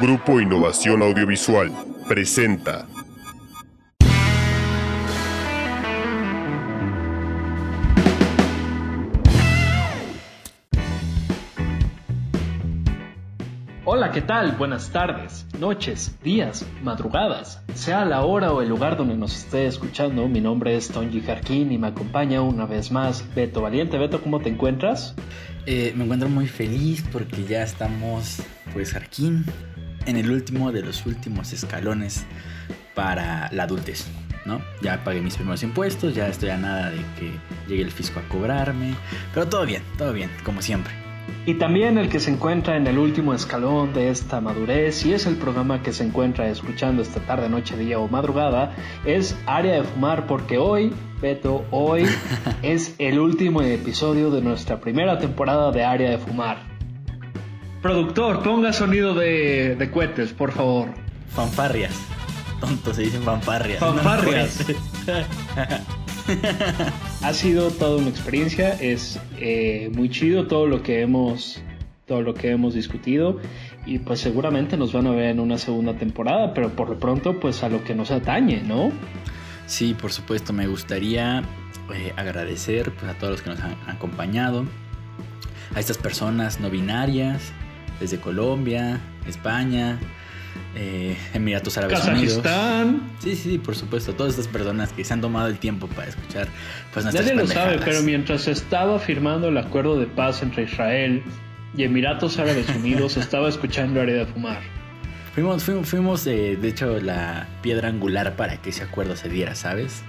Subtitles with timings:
[0.00, 1.72] Grupo Innovación Audiovisual
[2.08, 2.86] presenta
[14.16, 14.52] ¿qué tal?
[14.52, 17.60] Buenas tardes, noches, días, madrugadas.
[17.74, 21.70] Sea la hora o el lugar donde nos esté escuchando, mi nombre es Tonji Jarquín
[21.70, 23.98] y me acompaña una vez más Beto Valiente.
[23.98, 25.14] Beto, ¿cómo te encuentras?
[25.66, 28.40] Eh, me encuentro muy feliz porque ya estamos,
[28.72, 29.44] pues, Jarquín,
[30.06, 32.24] en el último de los últimos escalones
[32.94, 34.08] para la adultez.
[34.46, 34.62] ¿no?
[34.80, 37.38] Ya pagué mis primeros impuestos, ya estoy a nada de que
[37.68, 38.94] llegue el fisco a cobrarme,
[39.34, 41.05] pero todo bien, todo bien, como siempre.
[41.44, 45.26] Y también el que se encuentra en el último escalón de esta madurez, y es
[45.26, 49.84] el programa que se encuentra escuchando esta tarde, noche, día o madrugada, es Área de
[49.84, 52.04] Fumar, porque hoy, Beto, hoy
[52.62, 56.58] es el último episodio de nuestra primera temporada de Área de Fumar.
[57.80, 60.88] Productor, ponga sonido de, de cohetes, por favor.
[61.28, 61.94] Fanfarrias.
[62.60, 63.78] Tonto, se dicen fanfarrias.
[63.78, 64.66] Fanfarrias.
[67.22, 71.62] ha sido toda una experiencia, es eh, muy chido todo lo que hemos
[72.06, 73.40] todo lo que hemos discutido
[73.84, 77.40] y pues seguramente nos van a ver en una segunda temporada, pero por lo pronto
[77.40, 78.92] pues a lo que nos atañe, ¿no?
[79.66, 81.42] Sí, por supuesto, me gustaría
[81.92, 84.64] eh, agradecer pues, a todos los que nos han acompañado,
[85.74, 87.52] a estas personas no binarias,
[87.98, 89.98] desde Colombia, España,
[90.74, 92.88] eh, Emiratos Árabes Kazajistán.
[92.88, 93.02] Unidos.
[93.20, 94.14] Sí, sí, por supuesto.
[94.14, 96.48] Todas estas personas que se han tomado el tiempo para escuchar
[96.92, 101.22] pues nuestras Nadie lo sabe, pero mientras estaba firmando el acuerdo de paz entre Israel
[101.76, 104.60] y Emiratos Árabes Unidos, estaba escuchando Área de Fumar.
[105.34, 109.54] Fuimos, fuimos, fuimos eh, de hecho, la piedra angular para que ese acuerdo se diera,
[109.54, 110.02] ¿sabes?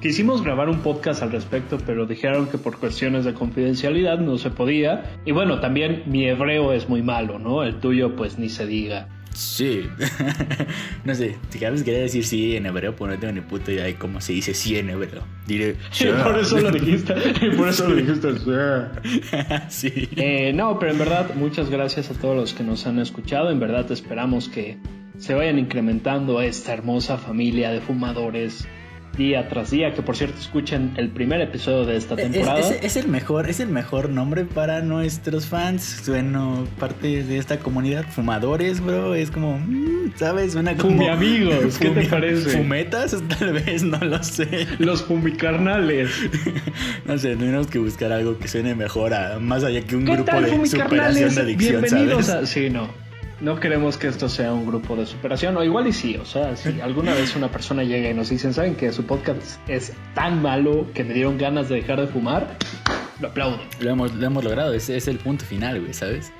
[0.00, 4.50] Quisimos grabar un podcast al respecto, pero dijeron que por cuestiones de confidencialidad no se
[4.50, 5.16] podía.
[5.24, 7.62] Y bueno, también mi hebreo es muy malo, ¿no?
[7.62, 9.08] El tuyo pues ni se diga.
[9.36, 9.86] Sí.
[11.04, 13.84] no sé, si Carlos quería decir sí en hebreo, pues no tengo ni puta idea
[13.84, 15.22] de cómo se dice sí en hebreo.
[15.46, 15.76] Diré.
[15.90, 16.06] Sí.
[16.22, 17.14] por eso lo dijiste.
[17.56, 18.28] por eso lo dijiste.
[19.68, 20.08] sí.
[20.16, 23.50] Eh, no, pero en verdad, muchas gracias a todos los que nos han escuchado.
[23.50, 24.78] En verdad, esperamos que
[25.18, 28.66] se vayan incrementando esta hermosa familia de fumadores
[29.16, 32.58] día tras día, que por cierto escuchen el primer episodio de esta temporada.
[32.58, 37.38] Es, es, es, el mejor, es el mejor nombre para nuestros fans, bueno, parte de
[37.38, 40.52] esta comunidad, fumadores, bro, es como, mm, ¿sabes?
[40.52, 40.96] Suena como...
[40.96, 42.58] Fumi amigos, ¿qué fumi, te parece?
[42.58, 43.16] ¿Fumetas?
[43.38, 44.66] Tal vez, no lo sé.
[44.78, 46.10] Los fumicarnales.
[47.06, 50.40] no sé, tenemos que buscar algo que suene mejor, a, más allá que un grupo
[50.40, 52.44] de superación de adicción, Bienvenidos ¿sabes?
[52.44, 52.46] A...
[52.46, 53.05] Sí, no.
[53.38, 56.56] No queremos que esto sea un grupo de superación, o igual y sí, o sea,
[56.56, 60.40] si alguna vez una persona llega y nos dicen, ¿saben que su podcast es tan
[60.40, 62.56] malo que me dieron ganas de dejar de fumar?
[63.18, 63.58] Lo aplaudo.
[63.80, 66.32] Lo hemos, lo hemos logrado, ese es el punto final, güey, ¿sabes?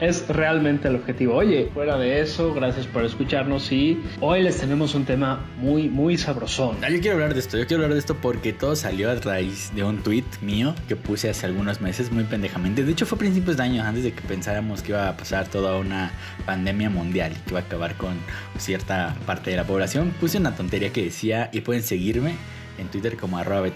[0.00, 1.34] Es realmente el objetivo.
[1.34, 6.16] Oye, fuera de eso, gracias por escucharnos y hoy les tenemos un tema muy, muy
[6.16, 6.76] sabrosón.
[6.82, 9.16] Ah, yo quiero hablar de esto, yo quiero hablar de esto porque todo salió a
[9.16, 12.84] raíz de un tweet mío que puse hace algunos meses muy pendejamente.
[12.84, 15.48] De hecho fue a principios de año, antes de que pensáramos que iba a pasar
[15.48, 18.14] toda una pandemia mundial que iba a acabar con
[18.58, 20.12] cierta parte de la población.
[20.20, 22.34] Puse una tontería que decía, y pueden seguirme
[22.78, 23.68] en Twitter como arroba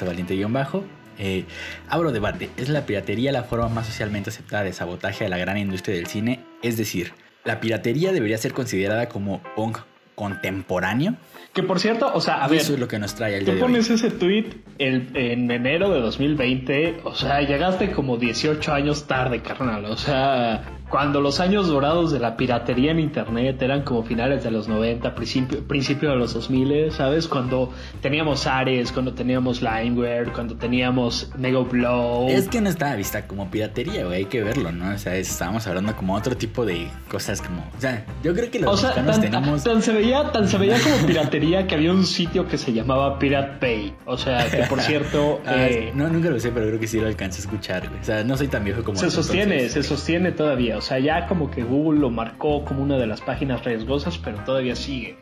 [0.49, 0.85] bajo
[1.19, 1.45] eh,
[1.89, 2.51] abro debate.
[2.57, 6.07] ¿Es la piratería la forma más socialmente aceptada de sabotaje de la gran industria del
[6.07, 6.41] cine?
[6.63, 7.13] Es decir,
[7.45, 9.79] ¿la piratería debería ser considerada como punk
[10.15, 11.17] contemporáneo?
[11.53, 12.61] Que por cierto, o sea, a ver.
[12.61, 13.97] Eso es lo que nos trae el Tú día de pones hoy.
[13.97, 14.47] ese tweet
[14.79, 19.85] el, en enero de 2020, o sea, llegaste como 18 años tarde, carnal.
[19.85, 20.63] O sea,
[20.95, 25.13] cuando los años dorados de la piratería en internet eran como finales de los 90,
[25.17, 27.27] principio, principio de los 2000, ¿sabes?
[27.27, 32.29] Cuando teníamos Ares, cuando teníamos Limeware, cuando teníamos Mega Blow.
[32.29, 34.95] Es que no estaba vista como piratería, güey, hay que verlo, ¿no?
[34.95, 37.69] O sea, estábamos hablando como otro tipo de cosas como...
[37.77, 39.65] O sea, yo creo que los o sea, mexicanos tan, tenemos...
[39.65, 43.19] tan, se veía, tan se veía como piratería que había un sitio que se llamaba
[43.19, 43.95] Pirate Bay.
[44.05, 45.41] O sea, que por cierto...
[45.47, 48.01] Ah, eh, no, nunca lo sé, pero creo que sí lo alcancé a escuchar, güey.
[48.01, 50.79] O sea, no soy tan viejo como se sostiene, entonces, se sostiene todavía.
[50.79, 54.39] O sea, ya como que Google lo marcó como una de las páginas riesgosas, pero
[54.45, 55.17] todavía sigue.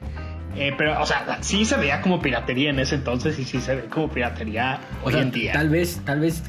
[0.56, 3.76] Eh, pero, o sea, sí se veía como piratería en ese entonces y sí se
[3.76, 5.52] ve como piratería O hoy sea, en día.
[5.52, 6.42] Tal vez, tal vez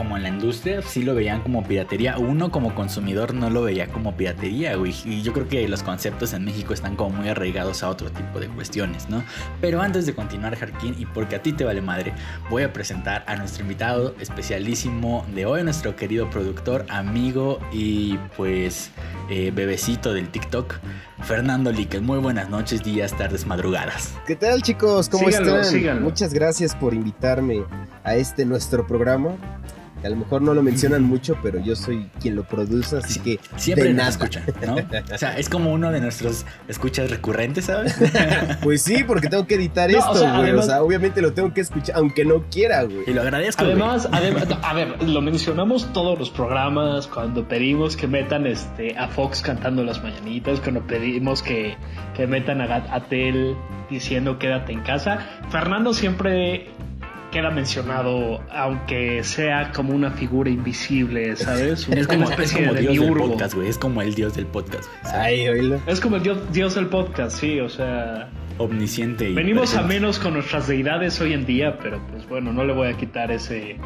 [0.00, 2.16] como en la industria sí lo veían como piratería.
[2.16, 4.94] Uno como consumidor no lo veía como piratería, güey.
[5.04, 8.40] Y yo creo que los conceptos en México están como muy arraigados a otro tipo
[8.40, 9.22] de cuestiones, ¿no?
[9.60, 12.14] Pero antes de continuar, Jarquín, y porque a ti te vale madre,
[12.48, 18.92] voy a presentar a nuestro invitado especialísimo de hoy, nuestro querido productor, amigo y pues
[19.28, 20.76] eh, bebecito del TikTok,
[21.24, 22.00] Fernando Líquez.
[22.00, 24.14] Muy buenas noches, días, tardes, madrugadas.
[24.26, 25.10] ¿Qué tal chicos?
[25.10, 25.70] ¿Cómo Síganlo, están?
[25.70, 26.00] síganlo.
[26.00, 27.64] Muchas gracias por invitarme
[28.02, 29.36] a este nuestro programa.
[30.04, 33.38] A lo mejor no lo mencionan mucho, pero yo soy quien lo produce, así que
[33.56, 34.10] siempre de nos nada.
[34.10, 34.76] escuchan, ¿no?
[35.14, 37.96] O sea, es como uno de nuestros escuchas recurrentes, ¿sabes?
[38.62, 40.50] Pues sí, porque tengo que editar No, esto, o güey.
[40.50, 43.04] sea, O, sea, obviamente lo tengo que escuchar, aunque no quiera, güey.
[43.06, 43.64] Y lo agradezco.
[43.64, 49.08] Además, además, a ver, lo mencionamos todos los programas cuando pedimos que metan este a
[49.08, 51.76] Fox cantando las mañanitas, cuando pedimos que,
[52.16, 53.54] que metan a Gat- a Tel
[53.90, 55.18] diciendo quédate en casa.
[55.50, 56.68] Fernando siempre
[57.30, 61.88] queda mencionado, aunque sea como una figura invisible, ¿sabes?
[61.88, 63.68] es como, es especie como de Dios del podcast, güey.
[63.68, 64.98] Es como el Dios del podcast, güey.
[65.02, 65.18] ¿sabes?
[65.18, 65.80] Ay, oílo.
[65.86, 68.28] Es como el dios, dios del podcast, sí, o sea.
[68.58, 69.34] Omnisciente y.
[69.34, 72.88] Venimos a menos con nuestras deidades hoy en día, pero pues bueno, no le voy
[72.88, 73.78] a quitar ese,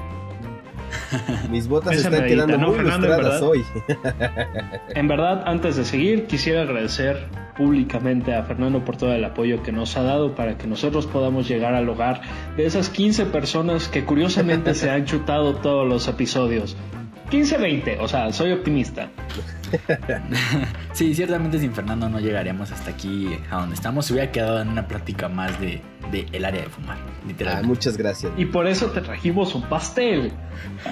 [1.51, 3.65] Mis botas están medita, quedando ¿no, muy Fernando, hoy.
[4.95, 9.73] En verdad, antes de seguir, quisiera agradecer públicamente a Fernando por todo el apoyo que
[9.73, 12.23] nos ha dado para que nosotros podamos llegar al hogar
[12.57, 16.77] de esas 15 personas que curiosamente se han chutado todos los episodios.
[17.31, 19.09] 15-20, o sea, soy optimista.
[20.93, 24.07] Sí, ciertamente sin Fernando no llegaríamos hasta aquí a donde estamos.
[24.07, 25.81] Se hubiera quedado en una plática más de,
[26.13, 27.67] de el área de fumar, Ah, literalmente.
[27.67, 28.31] muchas gracias.
[28.37, 30.31] Y por eso te trajimos un pastel.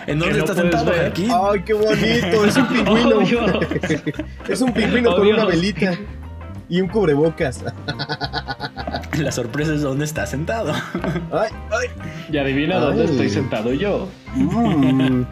[0.09, 1.07] ¿En dónde no estás sentado ver.
[1.07, 1.29] aquí?
[1.31, 3.17] Ay, qué bonito, es un pingüino.
[3.55, 3.61] Oh,
[4.53, 5.95] es un pingüino Oh, con una velita
[6.73, 7.63] y un cubrebocas.
[9.19, 10.73] La sorpresa es dónde estás sentado.
[11.31, 11.89] Ay, ay.
[12.33, 14.09] Y adivina dónde estoy sentado yo.
[14.35, 15.25] Mm.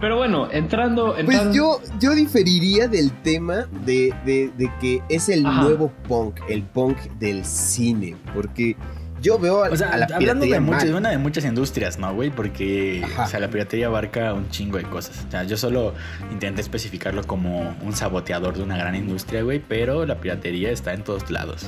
[0.00, 1.12] Pero bueno, entrando...
[1.12, 5.62] Pues entrando yo, yo diferiría del tema de, de- de que es el Ajá.
[5.64, 8.76] nuevo punk, el punk del cine, porque
[9.24, 10.94] yo veo O sea, a la hablando de, muchas, mal.
[10.96, 12.30] una de muchas industrias, ¿no, güey?
[12.30, 13.24] Porque Ajá.
[13.24, 15.24] o sea, la piratería abarca un chingo de cosas.
[15.26, 15.94] O sea, yo solo
[16.30, 21.02] intenté especificarlo como un saboteador de una gran industria, güey, pero la piratería está en
[21.02, 21.66] todos lados.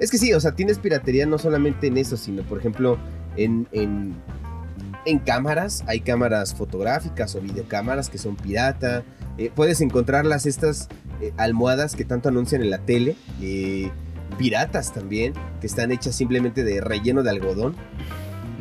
[0.00, 2.98] Es que sí, o sea, tienes piratería no solamente en eso, sino por ejemplo
[3.36, 4.14] en, en,
[5.04, 9.04] en cámaras, hay cámaras fotográficas o videocámaras que son pirata.
[9.38, 10.88] Eh, puedes encontrarlas estas
[11.20, 13.90] eh, almohadas que tanto anuncian en la tele, eh,
[14.30, 17.74] piratas también, que están hechas simplemente de relleno de algodón.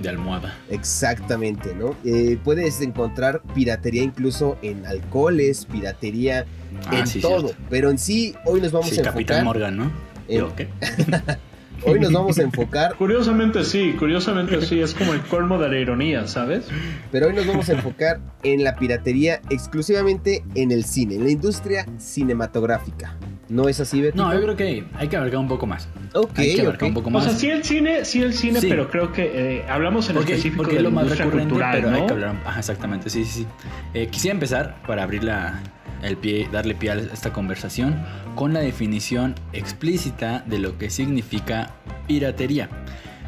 [0.01, 0.55] De almohada.
[0.69, 1.93] Exactamente, ¿no?
[2.05, 6.45] Eh, puedes encontrar piratería incluso en alcoholes, piratería
[6.87, 7.47] Ah, en sí, todo.
[7.49, 7.63] cierto.
[7.69, 9.43] Pero en sí, hoy nos vamos Sí, a Capitán enfocar.
[9.43, 9.83] Morgan, ¿no?
[10.27, 10.67] en- Digo, ¿qué?
[11.85, 15.79] hoy nos vamos a enfocar Curiosamente sí, curiosamente sí, es como el colmo de la
[15.79, 16.65] ironía, ¿sabes?
[17.11, 21.31] Pero hoy nos vamos a enfocar en la piratería exclusivamente en el cine, en la
[21.31, 23.15] industria cinematográfica.
[23.49, 24.15] ¿No es así, Beto?
[24.15, 25.87] No, yo creo que hay que abarcar un poco más.
[26.13, 27.23] Ok, hay que abarcar un poco O más.
[27.23, 28.67] sea, sí el cine, sí el cine, Sí.
[28.69, 31.49] pero creo que eh, hablamos en porque, específico porque de es la lo más recurrente,
[31.49, 32.07] cultural, pero hay ¿no?
[32.07, 32.35] que hablar.
[32.45, 33.47] Ajá, exactamente, sí, sí, sí.
[33.95, 35.59] Eh, quisiera empezar para abrir la,
[36.03, 37.95] el pie, darle pie a esta conversación
[38.35, 41.68] con la definición explícita de lo que significa
[42.07, 42.69] piratería.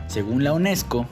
[0.08, 1.06] Según la UNESCO,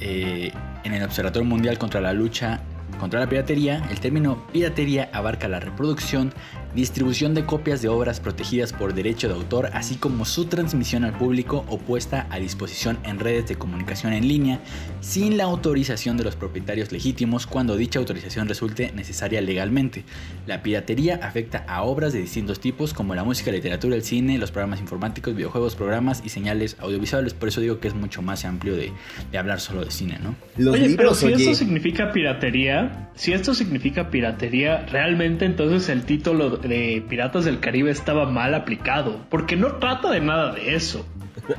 [0.00, 0.52] eh,
[0.84, 2.60] en el Observatorio Mundial contra la Lucha
[2.98, 6.32] contra la Piratería, el término piratería abarca la reproducción,
[6.74, 11.16] distribución de copias de obras protegidas por derecho de autor, así como su transmisión al
[11.16, 14.60] público o puesta a disposición en redes de comunicación en línea
[15.00, 20.04] sin la autorización de los propietarios legítimos cuando dicha autorización resulte necesaria legalmente.
[20.46, 24.38] La piratería afecta a obras de distintos tipos como la música, la literatura, el cine,
[24.38, 27.34] los programas informáticos, videojuegos, programas y señales audiovisuales.
[27.34, 28.92] Por eso digo que es mucho más amplio de,
[29.30, 30.34] de hablar solo de cine, ¿no?
[30.56, 31.36] Los Oye, pero si oye.
[31.36, 37.90] esto significa piratería, si esto significa piratería, realmente entonces el título de Piratas del Caribe
[37.90, 41.04] estaba mal aplicado, porque no trata de nada de eso.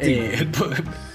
[0.00, 0.48] Eh,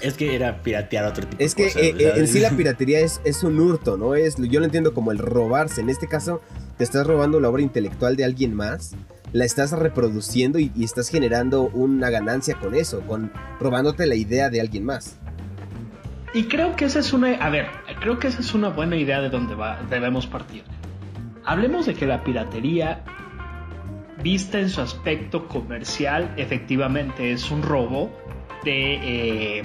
[0.00, 1.82] es que era piratear otro tipo Es de que cosas.
[1.82, 4.14] eh, eh, en sí la piratería es, es un hurto, ¿no?
[4.14, 5.80] Es, yo lo entiendo como el robarse.
[5.82, 6.40] En este caso,
[6.78, 8.94] te estás robando la obra intelectual de alguien más,
[9.32, 13.30] la estás reproduciendo y, y estás generando una ganancia con eso, con
[13.60, 15.18] robándote la idea de alguien más.
[16.32, 17.66] Y creo que esa es una, a ver,
[18.00, 20.64] creo que esa es una buena idea de donde va, debemos partir.
[21.44, 23.04] Hablemos de que la piratería,
[24.24, 28.10] vista en su aspecto comercial, efectivamente es un robo
[28.64, 29.62] de eh,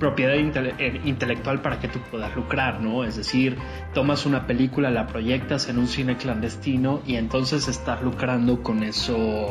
[0.00, 3.04] propiedad eh, intelectual para que tú puedas lucrar, ¿no?
[3.04, 3.56] Es decir,
[3.94, 9.48] tomas una película, la proyectas en un cine clandestino y entonces estás lucrando con eso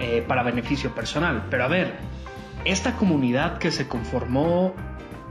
[0.00, 1.46] eh, para beneficio personal.
[1.50, 1.94] Pero a ver,
[2.64, 4.74] esta comunidad que se conformó,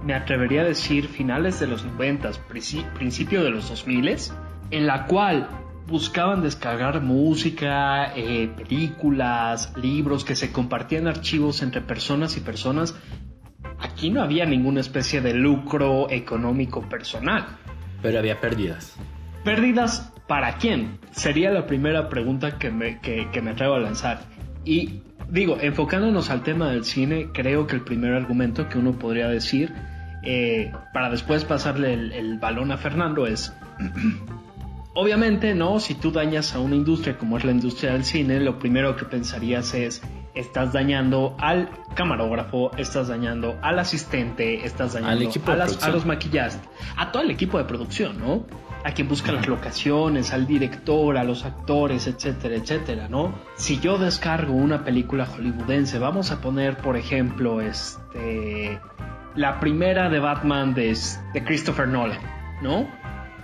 [0.06, 4.16] me atrevería a decir, finales de los 90, princi- principio de los 2000,
[4.72, 5.50] en la cual
[5.88, 12.96] buscaban descargar música, eh, películas, libros, que se compartían archivos entre personas y personas,
[13.80, 17.46] aquí no había ninguna especie de lucro económico personal.
[18.02, 18.96] Pero había pérdidas.
[19.44, 21.00] ¿Pérdidas para quién?
[21.12, 24.22] Sería la primera pregunta que me, que, que me atrevo a lanzar.
[24.66, 29.28] Y digo, enfocándonos al tema del cine, creo que el primer argumento que uno podría
[29.28, 29.74] decir
[30.24, 33.54] eh, para después pasarle el, el balón a Fernando, es...
[34.96, 35.80] Obviamente, ¿no?
[35.80, 39.06] Si tú dañas a una industria como es la industria del cine, lo primero que
[39.06, 40.02] pensarías es,
[40.36, 45.90] estás dañando al camarógrafo, estás dañando al asistente, estás dañando Al equipo a, las- a
[45.90, 46.60] los maquillistas,
[46.96, 48.46] a todo el equipo de producción, ¿no?
[48.86, 53.34] A quien busca las locaciones, al director, a los actores, etcétera, etcétera, ¿no?
[53.56, 58.80] Si yo descargo una película hollywoodense, vamos a poner, por ejemplo, este...
[59.36, 60.96] La primera de Batman de,
[61.34, 62.20] de Christopher Nolan,
[62.62, 62.88] ¿no?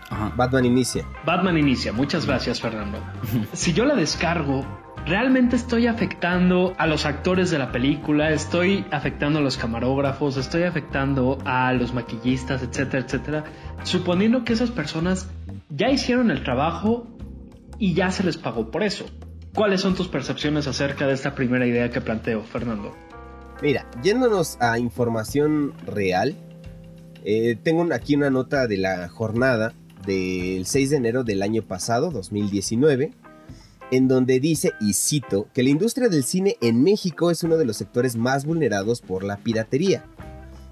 [0.10, 0.32] Ajá.
[0.36, 1.06] Batman inicia.
[1.26, 3.00] Batman inicia, muchas gracias Fernando.
[3.54, 4.66] Si yo la descargo,
[5.06, 10.64] realmente estoy afectando a los actores de la película, estoy afectando a los camarógrafos, estoy
[10.64, 13.44] afectando a los maquillistas, etcétera, etcétera,
[13.84, 15.30] suponiendo que esas personas
[15.70, 17.08] ya hicieron el trabajo
[17.78, 19.06] y ya se les pagó por eso.
[19.54, 22.96] ¿Cuáles son tus percepciones acerca de esta primera idea que planteo, Fernando?
[23.62, 26.36] Mira, yéndonos a información real,
[27.26, 29.74] eh, tengo aquí una nota de la jornada
[30.06, 33.12] del 6 de enero del año pasado, 2019,
[33.92, 37.66] en donde dice, y cito, que la industria del cine en México es uno de
[37.66, 40.06] los sectores más vulnerados por la piratería.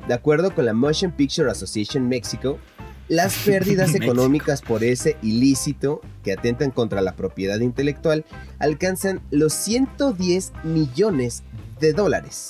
[0.08, 2.60] De acuerdo con la Motion Picture Association México,
[3.08, 8.26] las pérdidas económicas por ese ilícito que atentan contra la propiedad intelectual
[8.60, 11.44] alcanzan los 110 millones
[11.80, 12.50] de dólares.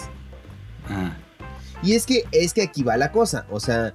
[0.85, 1.17] Ajá.
[1.83, 3.93] Y es que, es que aquí va la cosa, o sea,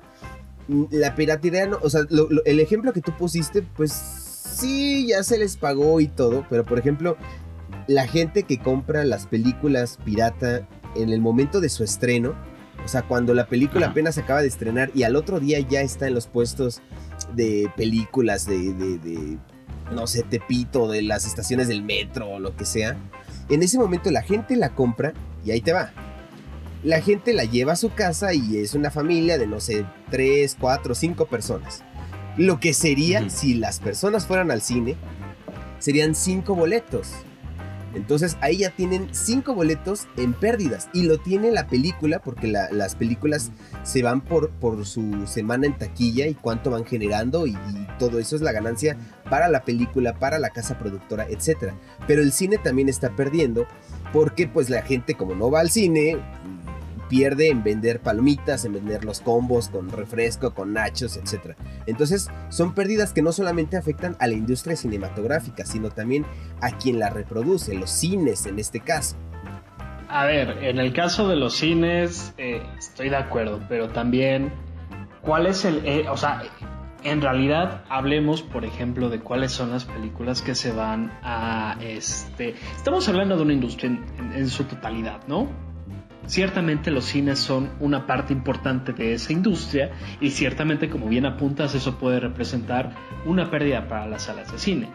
[0.90, 5.22] la piratería, no- o sea, lo- lo- el ejemplo que tú pusiste, pues sí, ya
[5.22, 7.16] se les pagó y todo, pero por ejemplo,
[7.88, 12.34] la gente que compra las películas pirata en el momento de su estreno,
[12.84, 16.06] o sea, cuando la película apenas acaba de estrenar y al otro día ya está
[16.08, 16.80] en los puestos
[17.34, 19.38] de películas de, de, de,
[19.94, 22.96] no sé, Tepito, de las estaciones del metro o lo que sea,
[23.48, 25.12] en ese momento la gente la compra
[25.44, 25.92] y ahí te va.
[26.82, 30.56] La gente la lleva a su casa y es una familia de, no sé, 3,
[30.60, 31.82] 4, 5 personas.
[32.36, 34.96] Lo que sería, si las personas fueran al cine,
[35.78, 37.10] serían 5 boletos.
[37.94, 40.88] Entonces ahí ya tienen 5 boletos en pérdidas.
[40.94, 43.52] Y lo tiene la película, porque la- las películas
[43.84, 47.46] se van por, por su semana en taquilla y cuánto van generando.
[47.46, 48.96] Y, y todo eso es la ganancia
[49.28, 51.74] para la película, para la casa productora, etc.
[52.08, 53.66] Pero el cine también está perdiendo
[54.12, 56.16] porque pues la gente como no va al cine
[57.12, 61.56] pierde en vender palomitas, en vender los combos con refresco, con nachos, etc.
[61.84, 66.24] Entonces son pérdidas que no solamente afectan a la industria cinematográfica, sino también
[66.62, 69.16] a quien la reproduce, los cines en este caso.
[70.08, 74.50] A ver, en el caso de los cines, eh, estoy de acuerdo, pero también,
[75.20, 75.84] ¿cuál es el...
[75.84, 76.42] eh, o sea,
[77.04, 81.76] en realidad hablemos, por ejemplo, de cuáles son las películas que se van a...
[81.82, 83.98] Este, estamos hablando de una industria
[84.34, 85.71] en, su totalidad, ¿no?
[86.26, 91.74] Ciertamente los cines son una parte importante de esa industria y ciertamente, como bien apuntas,
[91.74, 92.94] eso puede representar
[93.26, 94.88] una pérdida para las salas de cine.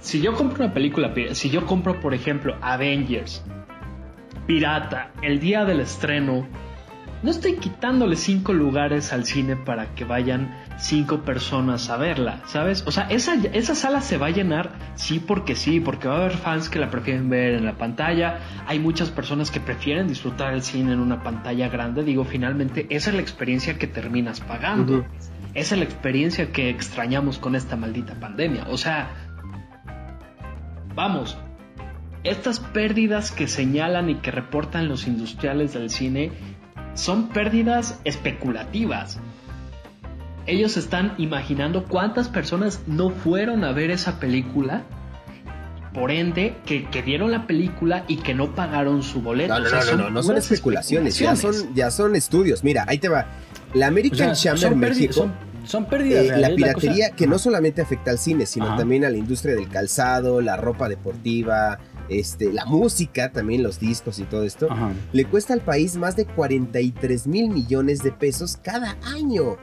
[0.00, 3.44] Si yo compro una película, si yo compro, por ejemplo, Avengers,
[4.46, 6.46] Pirata, el día del estreno,
[7.22, 12.84] no estoy quitándole cinco lugares al cine para que vayan cinco personas a verla, ¿sabes?
[12.86, 16.18] O sea, esa, esa sala se va a llenar, sí, porque sí, porque va a
[16.18, 18.38] haber fans que la prefieren ver en la pantalla.
[18.66, 22.04] Hay muchas personas que prefieren disfrutar el cine en una pantalla grande.
[22.04, 25.04] Digo, finalmente, esa es la experiencia que terminas pagando.
[25.54, 28.66] Esa es la experiencia que extrañamos con esta maldita pandemia.
[28.68, 29.10] O sea,
[30.94, 31.36] vamos,
[32.22, 36.32] estas pérdidas que señalan y que reportan los industriales del cine
[36.98, 39.18] son pérdidas especulativas.
[40.46, 44.82] Ellos están imaginando cuántas personas no fueron a ver esa película,
[45.94, 49.54] por ende, que, que vieron la película y que no pagaron su boleto.
[49.54, 52.64] No, no, O sea, no, no, no, no son especulaciones, ya son, ya son estudios.
[52.64, 53.26] Mira, ahí te va.
[53.74, 55.12] La O American sea, Chamber son, pérdi- México.
[55.12, 55.32] son,
[55.64, 58.76] son pérdidas Eh, la piratería cosa- que no solamente afecta al cine, sino Ajá.
[58.76, 61.78] también a la industria del calzado, la ropa deportiva,
[62.08, 64.92] este, la música, también los discos y todo esto, Ajá.
[65.12, 69.56] le cuesta al país más de 43 mil millones de pesos cada año.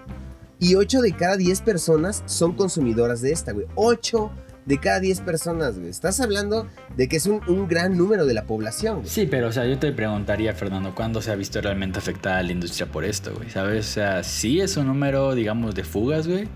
[0.60, 3.66] Y 8 de cada 10 personas son consumidoras de esta, güey.
[3.76, 4.32] 8
[4.66, 5.90] de cada 10 personas, güey.
[5.90, 9.10] Estás hablando de que es un, un gran número de la población, güey.
[9.10, 12.52] Sí, pero o sea, yo te preguntaría, Fernando, ¿cuándo se ha visto realmente afectada la
[12.52, 13.50] industria por esto, güey?
[13.50, 13.86] ¿Sabes?
[13.90, 16.48] O sea, sí es un número, digamos, de fugas, güey.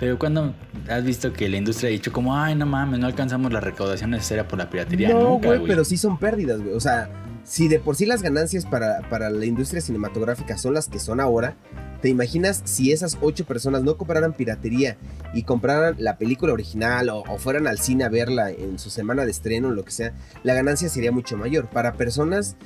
[0.00, 0.54] Pero cuando
[0.88, 4.10] has visto que la industria ha dicho como, ay, no mames, no alcanzamos la recaudación
[4.10, 5.10] necesaria por la piratería.
[5.10, 5.62] No, güey.
[5.66, 6.74] pero sí son pérdidas, güey.
[6.74, 7.10] O sea,
[7.44, 11.20] si de por sí las ganancias para, para la industria cinematográfica son las que son
[11.20, 11.54] ahora,
[12.00, 14.96] ¿te imaginas si esas ocho personas no compraran piratería
[15.34, 19.26] y compraran la película original o, o fueran al cine a verla en su semana
[19.26, 20.14] de estreno o lo que sea?
[20.44, 21.68] La ganancia sería mucho mayor.
[21.68, 22.56] Para personas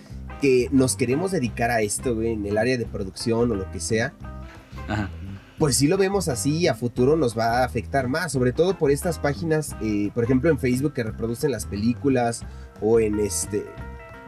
[0.41, 3.81] que nos queremos dedicar a esto, güey, en el área de producción o lo que
[3.81, 4.15] sea,
[4.87, 5.11] Ajá.
[5.65, 8.77] Pues sí lo vemos así y a futuro nos va a afectar más, sobre todo
[8.77, 12.43] por estas páginas, eh, por ejemplo en Facebook que reproducen las películas
[12.83, 13.65] o en este...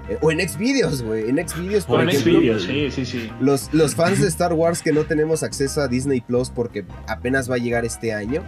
[0.09, 1.29] eh, o en Xvideos, güey.
[1.29, 2.39] En Xvideos, por O en ejemplo.
[2.39, 3.31] Xvideos, sí, sí, sí.
[3.39, 7.51] Los, los fans de Star Wars que no tenemos acceso a Disney Plus porque apenas
[7.51, 8.43] va a llegar este año,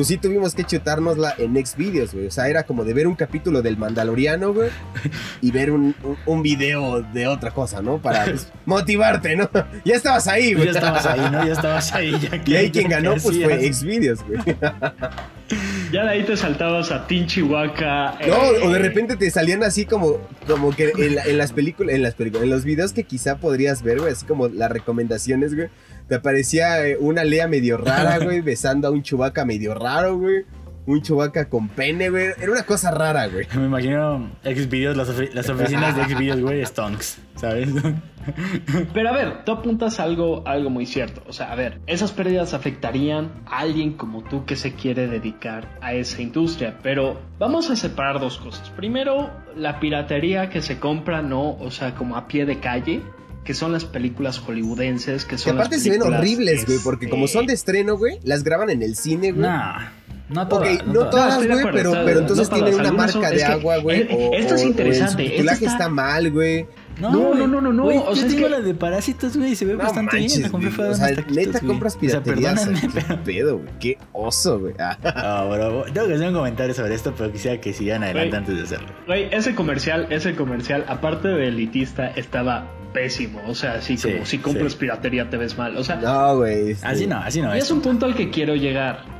[0.00, 2.26] pues sí tuvimos que chutárnosla en Xvideos, güey.
[2.26, 4.70] O sea, era como de ver un capítulo del Mandaloriano, güey,
[5.42, 7.98] y ver un, un, un video de otra cosa, ¿no?
[7.98, 9.50] Para pues, motivarte, ¿no?
[9.84, 10.72] Ya estabas ahí, Pues güey.
[10.72, 11.44] ya estabas ahí, ¿no?
[11.46, 12.18] Ya estabas ahí.
[12.18, 13.72] Ya Y que- ahí quien ganó, que pues fue.
[13.72, 14.40] Xvideos, güey.
[15.92, 18.16] Ya de ahí te saltabas a Team Chihuahua.
[18.24, 21.52] No, eh, o de repente te salían así como, como que en, la- en las
[21.52, 24.70] películas, en las películas, en los videos que quizá podrías ver, güey, así como las
[24.70, 25.68] recomendaciones, güey.
[26.10, 30.44] Te aparecía eh, una Lea medio rara, güey, besando a un chubaca medio raro, güey.
[30.86, 32.30] Un chubaca con pene, güey.
[32.40, 33.46] Era una cosa rara, güey.
[33.54, 37.68] Me imagino Xvideos, las, ofi- las oficinas de Xvideos, güey, stonks, ¿sabes?
[38.92, 41.22] Pero a ver, tú apuntas algo, algo muy cierto.
[41.28, 45.68] O sea, a ver, esas pérdidas afectarían a alguien como tú que se quiere dedicar
[45.80, 46.78] a esa industria.
[46.82, 48.68] Pero vamos a separar dos cosas.
[48.70, 53.02] Primero, la piratería que se compra, no, o sea, como a pie de calle,
[53.44, 57.06] que son las películas hollywoodenses, que Que son aparte las se ven horribles, güey, porque
[57.06, 59.42] este, como son de estreno, güey, las graban en el cine, güey.
[59.48, 59.72] no,
[60.28, 60.86] no Ok, todas.
[60.86, 61.36] no todas.
[61.46, 64.02] güey, pero, pero entonces no tienen una marca son- de que, agua, güey.
[64.02, 66.66] eh, o- esto es interesante, El esto subtitulaje está- está mal, güey.
[67.00, 69.56] No, no, no, no, no, o sea, es tengo que- la de Parásitos, güey, y
[69.56, 70.42] se ve No bastante manches, bien.
[70.42, 70.76] La compré güey.
[70.76, 73.70] fuera O de sea, taquitos, neta compras O sea, perdónenme, ¿Qué pedo, güey?
[73.80, 74.74] Qué oso, güey.
[74.78, 74.98] Ah.
[75.02, 78.54] Ah, bro, tengo que hacer un comentario sobre esto, pero quisiera que sigan adelante antes
[78.56, 78.88] de hacerlo.
[79.06, 83.40] Güey, ese comercial, ese comercial, aparte de elitista, estaba pésimo.
[83.46, 84.78] O sea, así Sí, como si compras sí.
[84.78, 85.76] piratería te ves mal.
[85.76, 86.76] O sea, No, güey.
[86.82, 89.19] Así no, así no y es un punto al que quiero llegar.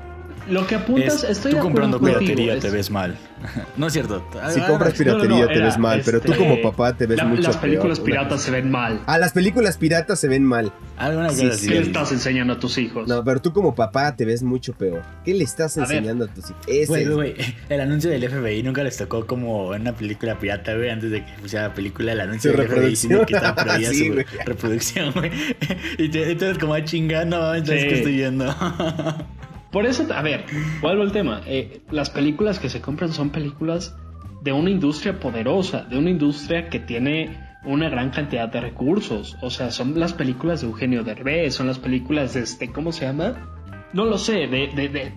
[0.51, 3.17] Lo que apuntas, Es, estoy tú de comprando contigo, piratería es- te ves mal.
[3.77, 4.23] no es cierto.
[4.53, 6.45] Si Ah, compras ah, piratería No, no, no, te era, ves mal, pero tú este,
[6.45, 8.07] como papá te ves la- mucho Las películas peor.
[8.07, 9.01] piratas se ven mal.
[9.07, 10.73] Ah, las películas piratas se ven mal.
[10.99, 11.69] Alguna cosa Sí, así.
[11.69, 11.87] ¿Qué le sí.
[11.87, 13.09] estás enseñando a tus hijos?
[13.09, 15.03] No, pero tú como papá te ves mucho peor.
[15.25, 15.93] ¿Qué le estás A ver.
[15.99, 16.63] enseñando a tus hijos?
[16.67, 20.75] Ese Güey, es- el anuncio del FBI nunca les tocó como en una película pirata,
[20.75, 24.07] güey, antes de que pusiera la película, el anuncio del FBI diciendo que estaba Sí,
[24.09, 24.27] su güey.
[24.45, 25.31] reproducción, güey.
[25.97, 27.89] Y te- entonces como a chingar, no, entonces Sí.
[27.89, 28.55] que estoy viendo.
[29.71, 30.47] Por eso, a ver,
[30.81, 31.43] vuelvo al tema.
[31.47, 33.97] Eh, las películas que se compran son películas
[34.43, 39.37] de una industria poderosa, de una industria que tiene una gran cantidad de recursos.
[39.43, 43.05] O sea, son las películas de Eugenio Derbez, son las películas de este, ¿cómo se
[43.05, 43.35] llama?
[43.93, 45.13] No lo sé, de, de, de,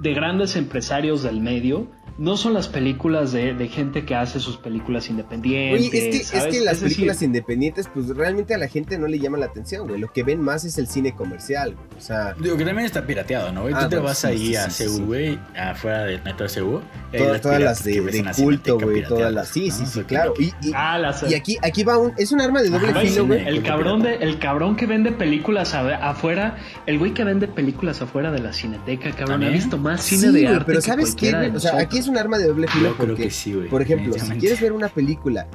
[0.00, 1.88] de grandes empresarios del medio.
[2.20, 5.80] No son las películas de, de gente que hace sus películas independientes.
[5.80, 6.54] Oye, es que, es ¿sabes?
[6.54, 9.46] que las Es decir, películas independientes, pues realmente a la gente no le llama la
[9.46, 9.98] atención, güey.
[9.98, 11.86] Lo que ven más es el cine comercial, güey.
[11.96, 13.72] O sea, Digo que también está pirateado, ¿no, güey?
[13.74, 15.02] Ah, Tú te bueno, vas sí, ahí sí, a sí, CU, sí.
[15.02, 16.80] güey, afuera del metro de CU.
[17.16, 19.02] todas, todas piratas las de, de culto, güey.
[19.04, 19.48] Todas las.
[19.48, 19.86] Sí, sí, ¿no?
[19.86, 20.34] sí, Porque- claro.
[20.38, 22.12] Y, y, Ah, las, y aquí, aquí va un.
[22.18, 23.48] Es un arma de doble Ajá, filo, sí, güey.
[23.48, 28.02] El cabrón, de, el cabrón que vende películas a- afuera, el güey que vende películas
[28.02, 30.64] afuera de la cineteca, cabrón, ha visto más Sí, cine de arte.
[30.66, 31.56] pero ¿sabes qué, güey?
[31.56, 33.68] O sea, aquí es un arma de doble filo Yo creo porque, que sí, güey.
[33.68, 35.46] por ejemplo, si quieres ver una película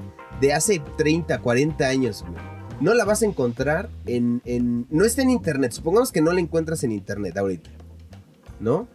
[0.42, 2.42] de hace 30, 40 años, güey,
[2.82, 5.72] no la vas a encontrar en, en- No está en internet.
[5.72, 7.70] Supongamos que no la encuentras en internet ahorita.
[8.60, 8.88] ¿No?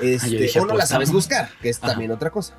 [0.00, 1.88] Este, Ah, dije, o no la sabes buscar, que es Ajá.
[1.88, 2.56] también otra cosa.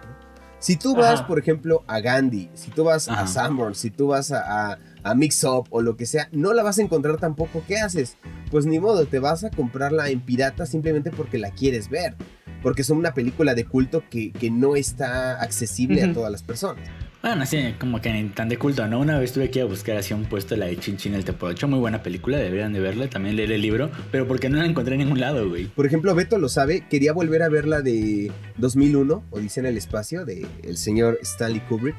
[0.59, 1.27] Si tú vas, Ajá.
[1.27, 3.25] por ejemplo, a Gandhi, si tú vas a.
[3.25, 6.61] Sanborn, si tú vas a, a, a Mix Up o lo que sea, no la
[6.61, 7.63] vas a encontrar tampoco.
[7.67, 8.15] ¿Qué haces?
[8.51, 12.15] Pues ni modo, te vas a comprarla en pirata simplemente porque la quieres ver.
[12.61, 16.13] Porque es una película de culto que, que no está accesible a Ujú.
[16.15, 16.87] todas las personas.
[17.21, 18.99] Bueno, así como que tan de culto, ¿no?
[18.99, 21.23] Una vez tuve que ir a buscar así un puesto la de Chin Chin el
[21.23, 21.67] Tepocho.
[21.67, 23.07] Muy buena película, deberían de verla.
[23.09, 25.65] También leer el libro, pero porque no la encontré en ningún lado, güey.
[25.67, 29.77] Por ejemplo, Beto lo sabe, quería volver a ver la de 2001, Odisea en el
[29.77, 31.95] espacio, de el señor Stanley Kubrick.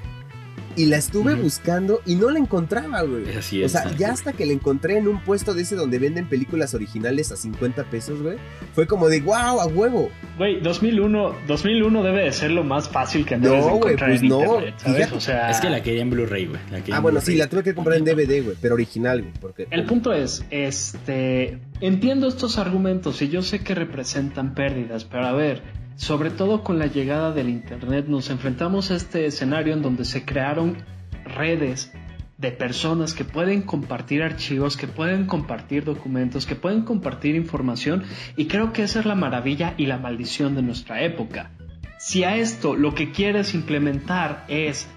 [0.76, 1.42] Y la estuve Ujú.
[1.42, 3.28] buscando y no la encontraba, güey.
[3.28, 5.62] Es así, O es, sea, Stanley ya hasta que la encontré en un puesto de
[5.62, 8.37] ese donde venden películas originales a 50 pesos, güey,
[8.74, 10.11] fue como de wow, a huevo.
[10.38, 14.28] Güey, 2001, 2001 debe de ser lo más fácil que debes No, encontrar pues en
[14.28, 14.40] no.
[14.40, 15.12] internet, ¿sabes?
[15.12, 16.61] O sea, Es que la quería en Blu-ray, güey.
[16.90, 19.66] Ah, en bueno, sí, la tuve que comprar en DVD, güey, pero original, güey, porque
[19.70, 25.32] El punto es, este, entiendo estos argumentos y yo sé que representan pérdidas, pero a
[25.32, 25.62] ver,
[26.03, 30.25] sobre todo con la llegada del Internet nos enfrentamos a este escenario en donde se
[30.25, 30.79] crearon
[31.25, 31.93] redes
[32.38, 38.03] de personas que pueden compartir archivos, que pueden compartir documentos, que pueden compartir información
[38.37, 41.53] y creo que esa es la maravilla y la maldición de nuestra época.
[42.01, 44.88] Si a esto lo que quieres implementar es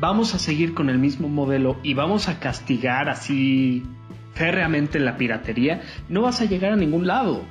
[0.00, 3.84] vamos a seguir con el mismo modelo y vamos a castigar así
[4.34, 7.44] férreamente la piratería, no vas a llegar a ningún lado.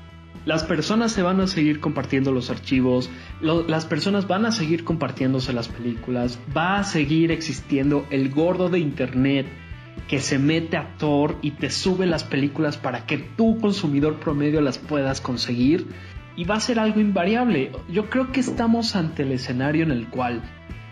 [0.46, 3.10] Las personas se van a seguir compartiendo los archivos,
[3.42, 8.80] las personas van a seguir compartiéndose las películas, va a seguir existiendo el gordo de
[8.80, 9.48] internet
[10.08, 14.62] que se mete a Thor y te sube las películas para que tú, consumidor promedio,
[14.62, 15.88] las puedas conseguir.
[16.38, 17.72] Y va a ser algo invariable.
[17.90, 20.44] Yo creo que estamos ante el escenario en el cual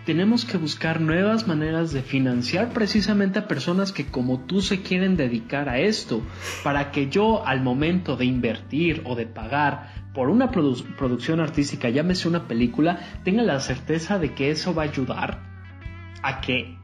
[0.05, 5.15] tenemos que buscar nuevas maneras de financiar precisamente a personas que como tú se quieren
[5.15, 6.21] dedicar a esto,
[6.63, 12.27] para que yo al momento de invertir o de pagar por una producción artística, llámese
[12.27, 15.41] una película, tenga la certeza de que eso va a ayudar
[16.21, 16.77] a que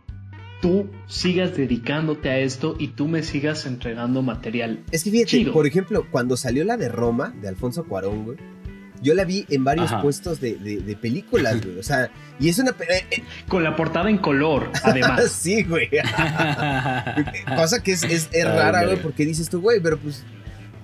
[0.61, 4.83] tú sigas dedicándote a esto y tú me sigas entregando material.
[4.91, 8.37] Es que fíjate, por ejemplo, cuando salió la de Roma, de Alfonso Cuarón, güey,
[9.01, 11.79] yo la vi en varios puestos de, de, películas, güey.
[11.79, 12.71] O sea, y es una.
[12.71, 15.31] Eh, eh, Con la portada en color, además.
[15.41, 15.89] sí, güey.
[17.55, 20.23] Cosa que es, es, rara, güey, porque dices tú, güey, pero pues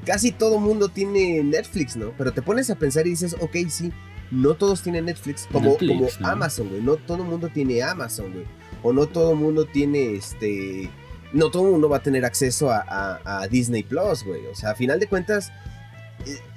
[0.05, 2.13] casi todo mundo tiene Netflix, ¿no?
[2.17, 3.91] Pero te pones a pensar y dices, ok, sí,
[4.31, 6.81] no todos tienen Netflix, como, como Amazon, güey.
[6.81, 8.45] No todo el mundo tiene Amazon, güey
[8.85, 10.91] o no todo el mundo tiene este.
[11.33, 14.45] No todo el mundo va a tener acceso a, Disney Plus, güey.
[14.45, 15.51] O sea, a final de cuentas,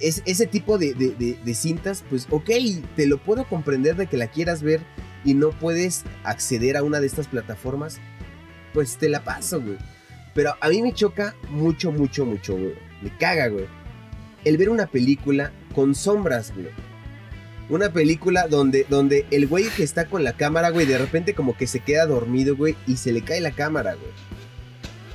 [0.01, 2.51] es, ese tipo de, de, cintas, pues ok,
[2.97, 4.81] te lo puedo comprender de que la quieras ver
[5.25, 7.99] y no puedes acceder a una de estas plataformas,
[8.73, 9.79] pues te la paso, güey.
[10.35, 12.75] Pero a mí me choca mucho, mucho, mucho, güey.
[13.03, 13.66] Me caga, güey.
[14.44, 16.68] El ver una película con sombras, güey
[17.68, 21.57] una película donde, donde el güey que está con la cámara, güey, de repente como
[21.57, 24.11] que se queda dormido, güey, y se le cae la cámara, güey.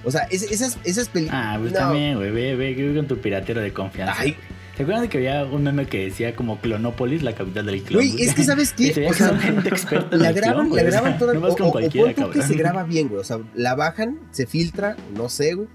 [0.04, 1.42] O sea, esas, esas películas.
[1.44, 4.16] Ah, pues también, güey, ve, ve, con tu piratero de confianza.
[4.18, 4.36] Ay.
[4.76, 8.04] ¿Te acuerdas de que había un meme que decía como Clonópolis, la capital del clon?
[8.04, 11.48] Güey, es que sabes qué, o sea, gente experta la graban, la graban toda, no
[11.48, 15.30] o, con o, que se graba bien, güey, o sea, la bajan, se filtra, no
[15.30, 15.68] sé, güey,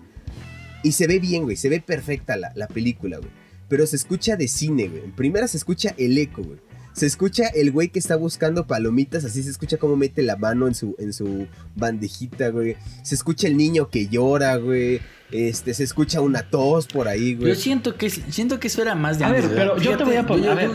[0.83, 3.31] y se ve bien, güey, se ve perfecta la, la película, güey,
[3.69, 6.59] pero se escucha de cine, güey, en primera se escucha el eco, güey,
[6.99, 10.67] se escucha el güey que está buscando palomitas, así se escucha cómo mete la mano
[10.67, 12.77] en su, en su bandejita, güey.
[13.03, 15.01] Se escucha el niño que llora, güey.
[15.31, 17.49] Este, se escucha una tos por ahí, güey.
[17.51, 20.17] Yo siento que, siento que eso era más de A ver, pero yo te voy
[20.17, 20.71] a poner.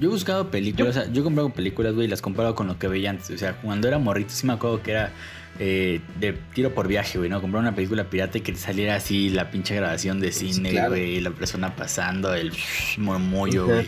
[0.00, 2.54] Yo, he buscado películas, yo, o sea, yo he comprado películas, güey, y las comparo
[2.54, 3.30] con lo que veía antes.
[3.30, 5.12] O sea, cuando era morrito, sí me acuerdo que era
[5.58, 7.38] eh, de tiro por viaje, güey, ¿no?
[7.42, 11.20] Comprar una película pirata y que te saliera así la pinche grabación de cine, güey,
[11.20, 12.50] la persona pasando, el
[12.96, 13.86] murmullo, güey.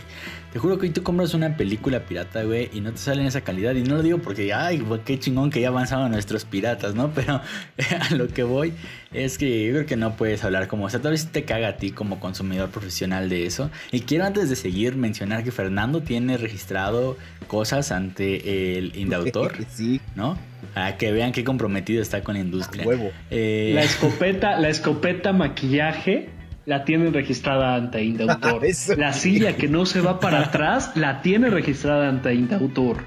[0.53, 3.27] Te juro que hoy tú compras una película pirata, güey, y no te sale en
[3.27, 3.73] esa calidad.
[3.73, 7.11] Y no lo digo porque, ay, güey, qué chingón que ya avanzaban nuestros piratas, ¿no?
[7.15, 8.73] Pero a lo que voy
[9.11, 11.69] es que yo creo que no puedes hablar como, o sea, tal vez te caga
[11.69, 13.71] a ti como consumidor profesional de eso.
[13.91, 20.01] Y quiero antes de seguir mencionar que Fernando tiene registrado cosas ante el Indautor, sí.
[20.15, 20.37] ¿no?
[20.75, 22.85] A que vean qué comprometido está con la industria.
[22.85, 23.09] huevo.
[23.31, 26.29] Eh, la escopeta, la escopeta maquillaje
[26.65, 28.61] la tiene registrada ante Indautor.
[28.97, 33.03] la silla que no se va para atrás la tiene registrada ante Indautor.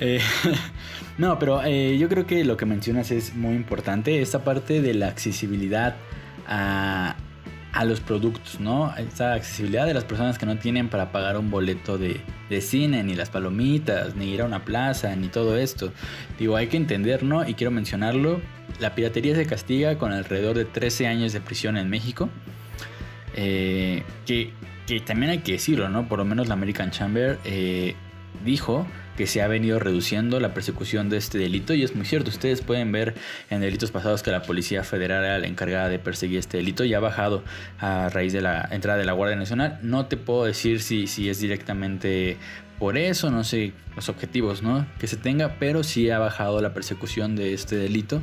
[0.00, 0.20] Eh,
[1.18, 4.20] no, pero eh, yo creo que lo que mencionas es muy importante.
[4.20, 5.96] Esta parte de la accesibilidad
[6.46, 7.16] a,
[7.74, 8.94] a los productos, ¿no?
[8.96, 13.02] Esta accesibilidad de las personas que no tienen para pagar un boleto de, de, cine,
[13.02, 15.92] ni las palomitas, ni ir a una plaza, ni todo esto.
[16.38, 17.46] Digo, hay que entender, ¿no?
[17.46, 18.40] Y quiero mencionarlo,
[18.78, 22.30] la piratería se castiga con alrededor de 13 años de prisión en México.
[23.34, 24.52] Eh, que,
[24.86, 26.06] que, también hay que decirlo, ¿no?
[26.06, 27.96] Por lo menos la American Chamber eh,
[28.44, 32.30] dijo que se ha venido reduciendo la persecución de este delito y es muy cierto,
[32.30, 33.14] ustedes pueden ver
[33.50, 36.94] en delitos pasados que la Policía Federal era la encargada de perseguir este delito y
[36.94, 37.42] ha bajado
[37.78, 39.78] a raíz de la entrada de la Guardia Nacional.
[39.82, 42.36] No te puedo decir si, si es directamente
[42.78, 44.86] por eso, no sé los objetivos ¿no?
[44.98, 48.22] que se tenga, pero sí ha bajado la persecución de este delito.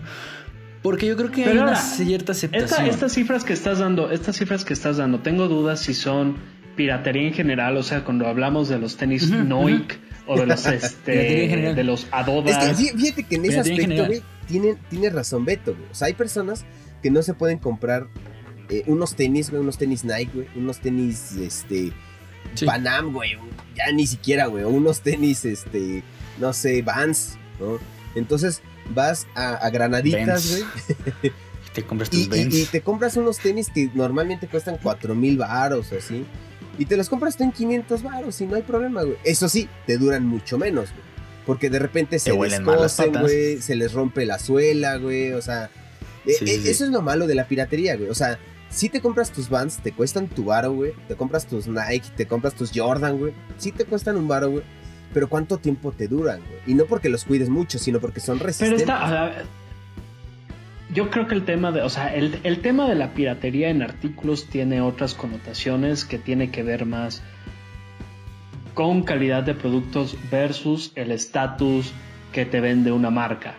[0.82, 2.88] Porque yo creo que hay una cierta aceptación.
[2.88, 6.38] estas cifras que estás dando, estas cifras que estás dando, tengo dudas si son
[6.76, 10.00] piratería en general, o sea, cuando hablamos de los tenis Noik
[10.32, 12.78] o de los este de los Adodas.
[12.78, 15.90] fíjate que en ese aspecto, güey, tiene, tiene razón Beto, güey.
[15.92, 16.66] O sea, hay personas
[17.02, 18.08] que no se pueden comprar
[18.70, 21.92] eh, unos tenis, güey, unos tenis Nike, güey, unos tenis este
[22.66, 23.38] Panam, güey,
[23.76, 26.04] ya ni siquiera, güey, unos tenis este
[26.40, 27.78] no sé, Vans, ¿no?
[28.16, 31.34] Entonces, vas a, Granaditas, güey.
[31.74, 35.92] te compras tus y, y, te compras unos tenis que normalmente cuestan 4 mil baros
[35.92, 36.26] o así.
[36.78, 39.18] Y te los compras tú en 500 baros y no hay problema, güey.
[39.24, 41.04] Eso sí, te duran mucho menos, güey.
[41.46, 43.62] Porque de repente se descosen, güey.
[43.62, 45.32] Se les rompe la suela, güey.
[45.34, 45.70] O sea,
[46.26, 48.10] e, e, eso es lo malo de la piratería, güey.
[48.10, 50.94] O sea, si te compras tus Vans, te cuestan tu baro, güey.
[51.08, 53.34] Te compras tus Nike, te compras tus Jordan, güey.
[53.58, 54.64] Sí te cuestan un baro, güey.
[55.14, 56.60] Pero ¿cuánto tiempo te duran, güey?
[56.68, 58.84] Y no porque los cuides mucho, sino porque son resistentes.
[58.84, 59.44] Pero está...
[60.94, 63.82] yo creo que el tema de, o sea, el, el, tema de la piratería en
[63.82, 67.24] artículos tiene otras connotaciones que tiene que ver más
[68.74, 71.94] con calidad de productos versus el estatus
[72.32, 73.56] que te vende una marca.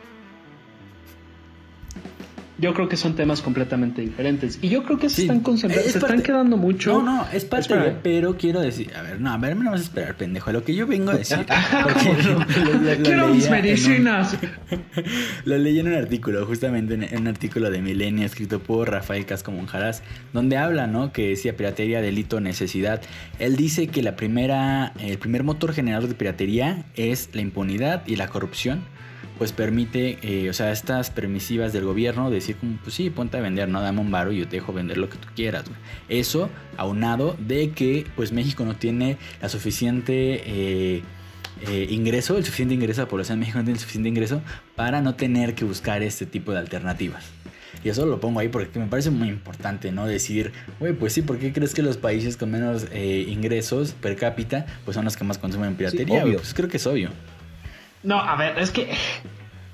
[2.62, 4.61] Yo creo que son temas completamente diferentes.
[4.62, 7.03] Y yo creo que se están concentrando, se están quedando mucho.
[7.03, 9.81] No, no, es parte de, pero quiero decir, a ver, no, a ver, no vas
[9.81, 10.53] a esperar, pendejo.
[10.53, 11.44] Lo que yo vengo a decir.
[13.03, 14.37] quiero mis medicinas.
[15.44, 19.51] lo leí en un artículo, justamente en, un artículo de Milenia escrito por Rafael Casco
[19.51, 21.12] Monjaras, donde habla, ¿no?
[21.12, 23.03] Que decía piratería, delito, necesidad.
[23.40, 28.14] Él dice que la primera, el primer motor generador de piratería es la impunidad y
[28.14, 28.85] la corrupción
[29.42, 33.40] pues permite, eh, o sea, estas permisivas del gobierno decir como, pues sí, ponte a
[33.40, 35.64] vender, no dame un baro y yo te dejo vender lo que tú quieras.
[36.09, 41.02] Eso aunado de que pues México no tiene la suficiente eh,
[41.66, 44.42] eh, ingreso, el suficiente ingreso, la población de México no tiene el suficiente ingreso
[44.76, 47.24] para no tener que buscar este tipo de alternativas.
[47.83, 50.07] Y eso lo pongo ahí porque me parece muy importante, ¿no?
[50.07, 54.66] Decir, güey, pues sí, ¿por qué crees que los países con menos ingresos per cápita,
[54.85, 56.22] pues son los que más consumen piratería?
[56.22, 57.11] pues creo que es obvio.
[58.02, 58.90] No, a ver, es que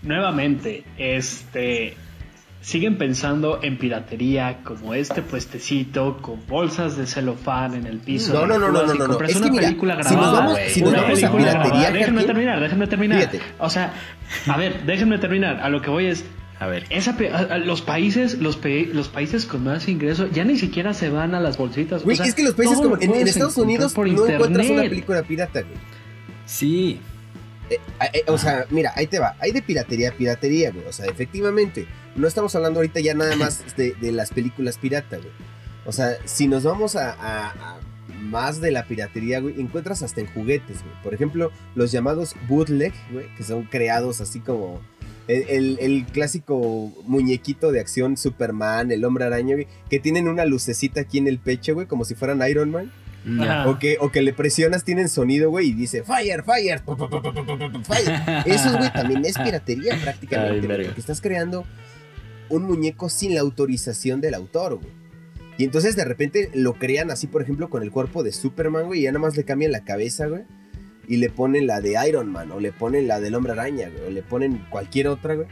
[0.03, 1.97] nuevamente, este
[2.61, 8.35] siguen pensando en piratería como este puestecito con bolsas de celofán en el piso.
[8.35, 9.21] No, no, no, no, no, no, no.
[9.23, 10.59] Es una película grabada.
[10.69, 13.31] Si nos vamos, a piratería, déjenme terminar, déjenme terminar.
[13.59, 13.95] O sea,
[14.47, 15.61] a ver, déjenme terminar.
[15.61, 16.25] A lo que voy es
[16.59, 16.85] a ver.
[16.91, 17.17] Esa,
[17.59, 18.59] los países, los,
[18.93, 22.03] los países con más ingresos ya ni siquiera se van a las bolsitas.
[22.03, 25.75] Güey, es que los países como en, Estados Unidos no encuentras una película pirata, güey.
[26.47, 27.01] Sí,
[27.71, 27.81] eh,
[28.13, 29.37] eh, o sea, mira, ahí te va.
[29.41, 30.87] Hay de piratería, piratería, güey.
[30.87, 31.87] O sea, efectivamente.
[32.17, 35.31] No estamos hablando ahorita ya nada más de, las películas pirata, güey.
[35.87, 37.79] O sea, si nos vamos a,
[38.21, 41.03] más de la piratería, güey, encuentras hasta en juguetes, güey.
[41.03, 44.81] Por ejemplo, los llamados bootleg, güey, que son creados así como
[45.29, 51.03] el, el, clásico muñequito de acción Superman, el hombre araña, güey, que tienen una lucecita
[51.03, 52.91] aquí en el pecho, güey, como si fueran Iron Man.
[53.67, 56.83] O, que, o que le presionas, tienen sonido, güey, y dice fire, fire,
[57.85, 58.43] fire.
[58.47, 61.65] Eso, güey, también es piratería prácticamente, porque estás creando
[62.49, 64.93] un muñeco sin la autorización del autor, güey.
[65.59, 69.01] Y entonces de repente lo crean así, por ejemplo, con el cuerpo de Superman, güey,
[69.01, 70.43] y ya nada más le cambian la cabeza, güey.
[71.09, 74.07] Y le ponen la de Iron Man, o le ponen la del Hombre Araña, güey,
[74.07, 75.49] o le ponen cualquier otra, güey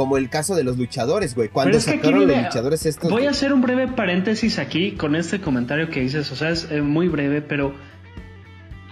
[0.00, 1.50] como el caso de los luchadores, güey.
[1.50, 3.10] Cuando sacaron los luchadores estos.
[3.10, 6.32] Voy a hacer un breve paréntesis aquí con este comentario que dices.
[6.32, 7.74] O sea, es eh, muy breve, pero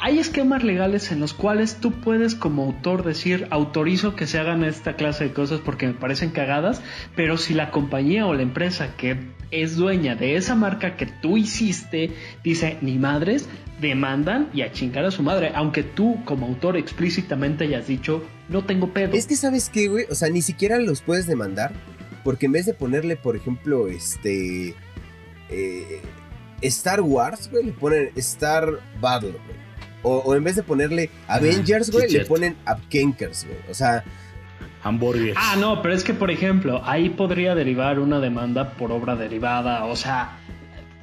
[0.00, 4.62] hay esquemas legales en los cuales tú puedes como autor decir autorizo que se hagan
[4.62, 6.80] esta clase de cosas porque me parecen cagadas,
[7.16, 9.18] pero si la compañía o la empresa que
[9.50, 12.12] es dueña de esa marca que tú hiciste
[12.44, 13.48] dice ni madres,
[13.80, 18.64] demandan y a chingar a su madre, aunque tú como autor explícitamente hayas dicho no
[18.64, 19.14] tengo pedo.
[19.14, 21.72] Es que sabes qué, güey, o sea, ni siquiera los puedes demandar,
[22.24, 24.74] porque en vez de ponerle, por ejemplo, este...
[25.50, 26.00] Eh,
[26.60, 29.57] Star Wars, güey, le ponen Star Battle, güey.
[30.02, 33.58] O, en vez de ponerle Avengers, güey, le ponen Upkenkers, güey.
[33.70, 34.04] O sea...
[34.82, 35.36] Hamburgers.
[35.36, 39.84] Ah, no, pero es que, por ejemplo, ahí podría derivar una demanda por obra derivada.
[39.86, 40.38] O sea,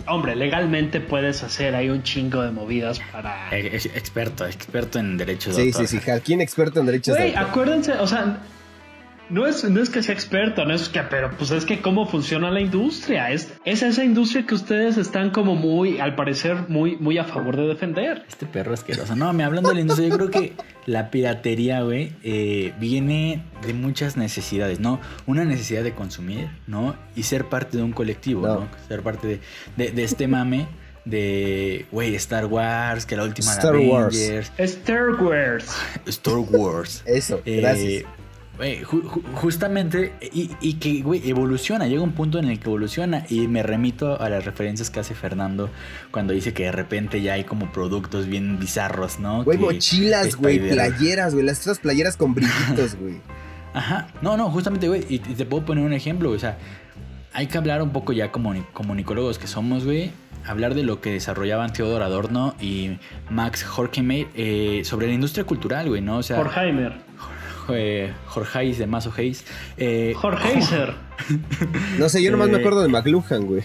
[0.07, 3.49] hombre, legalmente puedes hacer ahí un chingo de movidas para.
[3.51, 5.87] Experto, experto en derechos de autor.
[5.87, 6.11] Sí, sí, sí.
[6.23, 7.43] ¿Quién experto en derechos de autor?
[7.43, 8.39] acuérdense, o sea,
[9.29, 12.05] no es, no es que sea experto, no es que, pero pues es que cómo
[12.05, 13.31] funciona la industria.
[13.31, 17.55] Es, es esa industria que ustedes están como muy, al parecer, muy, muy a favor
[17.55, 18.23] de defender.
[18.27, 19.15] Este perro asqueroso.
[19.15, 20.53] No, me hablando de la industria, yo creo que
[20.85, 24.99] la piratería, güey, eh, viene de muchas necesidades, ¿no?
[25.25, 26.95] Una necesidad de consumir, ¿no?
[27.15, 28.67] Y ser parte de un colectivo, ¿no?
[28.87, 29.39] Ser parte
[29.75, 30.67] de, de, este mame
[31.05, 34.49] de, güey, Star Wars, que la última Star Avengers.
[34.49, 34.51] Wars.
[34.57, 35.75] Star Wars.
[36.05, 37.03] Star Wars.
[37.05, 38.03] Eso, gracias.
[38.03, 38.05] Eh,
[39.33, 44.19] justamente, y, que, güey, evoluciona, llega un punto en el que evoluciona y me remito
[44.19, 45.69] a las referencias que hace Fernando
[46.11, 49.43] cuando dice que de repente ya hay como productos bien bizarros, ¿no?
[49.43, 53.15] Güey, mochilas, güey, playeras, güey, las otras playeras con brillitos, güey.
[53.73, 56.57] Ajá, no, no, justamente, güey, y, te puedo poner un ejemplo, o sea,
[57.33, 60.11] hay que hablar un poco ya como comunicólogos que somos, güey,
[60.45, 62.97] hablar de lo que desarrollaban Theodor Adorno y
[63.29, 66.17] Max Horkheimer eh, sobre la industria cultural, güey, ¿no?
[66.19, 66.39] O sea...
[66.39, 67.04] Horkheimer.
[67.69, 69.45] Eh, Jorge de Mazo Hayes.
[69.77, 70.59] Eh, Jorge
[71.99, 73.63] No sé, yo nomás me eh, acuerdo de McLuhan, güey.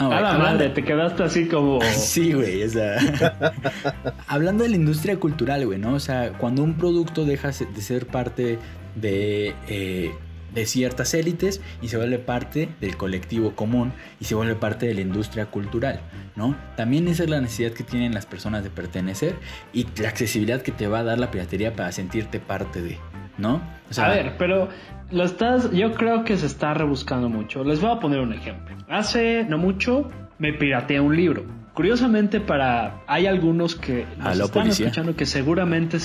[0.00, 1.80] No, madre, te quedaste así como.
[1.96, 2.96] Sí, güey, o sea.
[4.26, 5.94] hablando de la industria cultural, güey, ¿no?
[5.94, 8.58] O sea, cuando un producto deja de ser parte
[8.94, 10.12] de eh,
[10.54, 14.94] de ciertas élites y se vuelve parte del colectivo común y se vuelve parte de
[14.94, 16.00] la industria cultural,
[16.36, 16.56] ¿no?
[16.76, 19.34] También esa es la necesidad que tienen las personas de pertenecer
[19.72, 22.98] y la accesibilidad que te va a dar la piratería para sentirte parte de,
[23.38, 23.62] ¿no?
[23.96, 24.68] O a ver, pero
[25.10, 27.64] lo estás, yo creo que se está rebuscando mucho.
[27.64, 28.76] Les voy a poner un ejemplo.
[28.88, 31.61] Hace no mucho me pirateé un libro.
[31.74, 35.98] Curiosamente para hay algunos que nos están escuchando que seguramente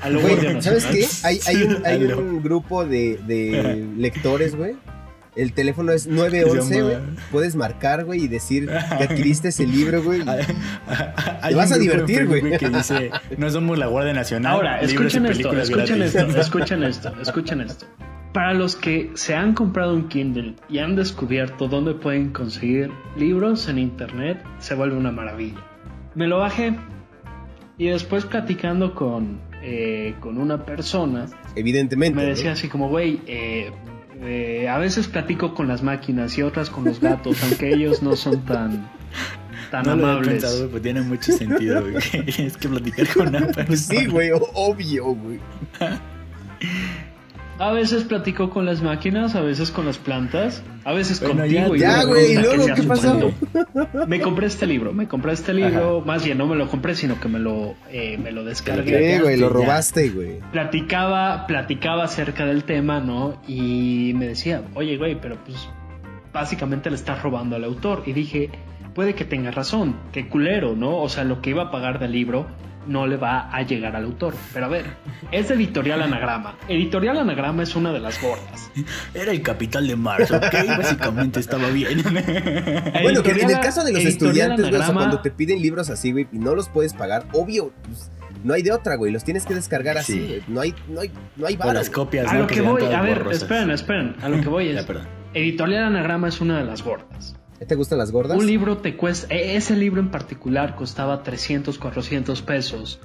[0.00, 0.20] a lo
[0.60, 1.06] ¿Sabes qué?
[1.24, 4.76] Hay, hay, un, hay un, grupo de, de lectores, güey,
[5.34, 6.96] el teléfono es 911, güey.
[7.30, 10.22] Puedes marcar, güey, y decir que adquiriste ese libro, güey.
[11.48, 12.58] Te vas a divertir, güey.
[12.58, 14.52] Que dice, no somos la Guardia Nacional.
[14.52, 17.86] Ahora, escuchen esto, escuchen esto, escuchen esto, escuchen esto.
[18.32, 23.68] Para los que se han comprado un Kindle y han descubierto dónde pueden conseguir libros
[23.68, 25.60] en internet, se vuelve una maravilla.
[26.14, 26.74] Me lo bajé
[27.76, 33.70] y después platicando con, eh, con una persona, evidentemente, me decía así como, güey, eh,
[34.22, 38.16] eh, a veces platico con las máquinas y otras con los gatos, aunque ellos no
[38.16, 38.88] son tan,
[39.70, 40.68] tan amables.
[40.70, 41.94] pues tiene mucho sentido, güey.
[42.26, 43.76] Tienes que platicar con una persona.
[43.76, 45.38] Sí, güey, obvio, güey.
[47.62, 51.76] A veces platico con las máquinas, a veces con las plantas, a veces contigo.
[51.76, 53.32] Ya, güey, ¿y luego qué pasó?
[54.08, 57.20] Me compré este libro, me compré este libro, más bien no me lo compré, sino
[57.20, 58.90] que me lo, eh, me lo descargué.
[58.90, 59.36] ¿Qué, güey?
[59.36, 60.40] Lo robaste, güey.
[60.50, 63.40] Platicaba, platicaba acerca del tema, ¿no?
[63.46, 65.68] Y me decía, oye, güey, pero pues
[66.32, 68.02] básicamente le estás robando al autor.
[68.06, 68.50] Y dije,
[68.92, 70.98] puede que tenga razón, qué culero, ¿no?
[70.98, 72.48] O sea, lo que iba a pagar del libro
[72.86, 74.34] no le va a llegar al autor.
[74.52, 74.86] Pero a ver,
[75.30, 76.56] es Editorial Anagrama.
[76.68, 78.70] Editorial Anagrama es una de las gordas.
[79.14, 80.54] Era el capital de Mars, ¿ok?
[80.78, 82.02] Básicamente estaba bien.
[83.02, 86.28] bueno, que en el caso de los estudiantes, güey, cuando te piden libros así, güey,
[86.32, 88.10] y no los puedes pagar, obvio, pues,
[88.44, 89.12] no hay de otra, güey.
[89.12, 90.42] Los tienes que descargar así, güey.
[90.48, 93.70] No hay, no hay, no hay las copias, A lo que, voy, a ver, esperen,
[93.70, 94.16] esperen.
[94.22, 94.86] A lo que voy es.
[95.34, 97.36] Editorial Anagrama es una de las gordas.
[97.66, 98.38] ¿Te gustan las gordas?
[98.38, 103.00] Un libro te cuesta, e, ese libro en particular costaba 300, 400 pesos.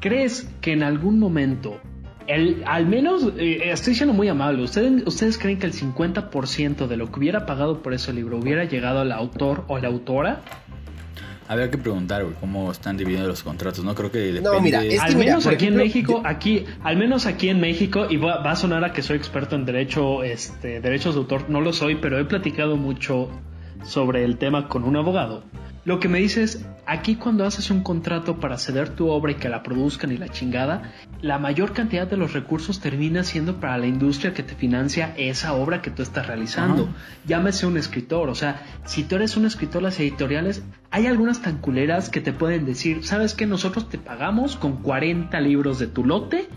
[0.00, 1.80] ¿Crees que en algún momento,
[2.26, 6.96] el, al menos, eh, estoy siendo muy amable, ¿ustedes, ¿ustedes creen que el 50% de
[6.96, 10.42] lo que hubiera pagado por ese libro hubiera llegado al autor o la autora?
[11.48, 13.82] Habría que preguntar, güey, cómo están dividiendo los contratos.
[13.82, 14.50] No creo que depende.
[14.50, 18.42] No, mira, al menos aquí en México, aquí, al menos aquí en México, y va,
[18.42, 21.72] va, a sonar a que soy experto en derecho, este, derechos de autor, no lo
[21.72, 23.30] soy, pero he platicado mucho
[23.82, 25.44] sobre el tema con un abogado,
[25.88, 29.36] lo que me dice es, aquí cuando haces un contrato para ceder tu obra y
[29.36, 33.78] que la produzcan y la chingada, la mayor cantidad de los recursos termina siendo para
[33.78, 36.90] la industria que te financia esa obra que tú estás realizando.
[37.26, 41.56] Llámese un escritor, o sea, si tú eres un escritor, las editoriales, hay algunas tan
[41.56, 46.04] culeras que te pueden decir, ¿sabes que Nosotros te pagamos con 40 libros de tu
[46.04, 46.50] lote,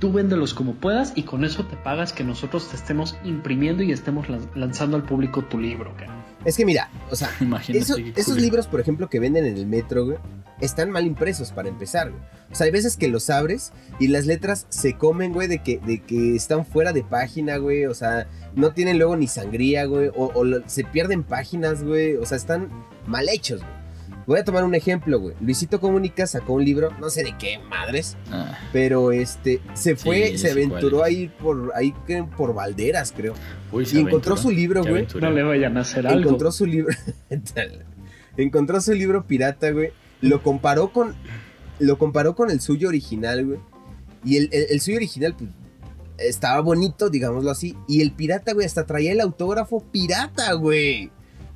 [0.00, 3.92] tú véndelos como puedas y con eso te pagas que nosotros te estemos imprimiendo y
[3.92, 5.94] estemos lanzando al público tu libro,
[6.44, 7.30] Es que mira, o sea,
[7.68, 10.18] esos libros, por ejemplo, que venden en el metro, güey,
[10.60, 12.22] están mal impresos para empezar, güey.
[12.50, 15.78] O sea, hay veces que los abres y las letras se comen, güey, de que,
[15.78, 17.86] de que están fuera de página, güey.
[17.86, 20.08] O sea, no tienen luego ni sangría, güey.
[20.14, 22.16] O, o se pierden páginas, güey.
[22.16, 22.68] O sea, están
[23.06, 23.81] mal hechos, güey.
[24.32, 25.36] Voy a tomar un ejemplo, güey.
[25.42, 28.58] Luisito Comunica sacó un libro, no sé de qué madres, ah.
[28.72, 31.92] pero este se fue, se aventuró ahí por ahí
[32.34, 33.34] por Valderas, creo.
[33.74, 35.06] y encontró su libro, güey.
[35.20, 36.20] No le vayan a hacer algo.
[36.20, 36.94] Encontró su libro.
[38.38, 39.90] encontró su libro pirata, güey.
[40.22, 41.14] Lo comparó con
[41.78, 43.60] lo comparó con el suyo original, güey.
[44.24, 45.50] Y el, el suyo original pues,
[46.16, 51.10] estaba bonito, digámoslo así, y el pirata, güey, hasta traía el autógrafo pirata, güey.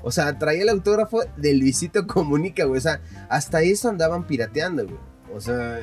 [0.07, 2.79] O sea, traía el autógrafo de Luisito Comunica, güey.
[2.79, 5.01] O sea, hasta eso andaban pirateando, güey.
[5.35, 5.81] O sea.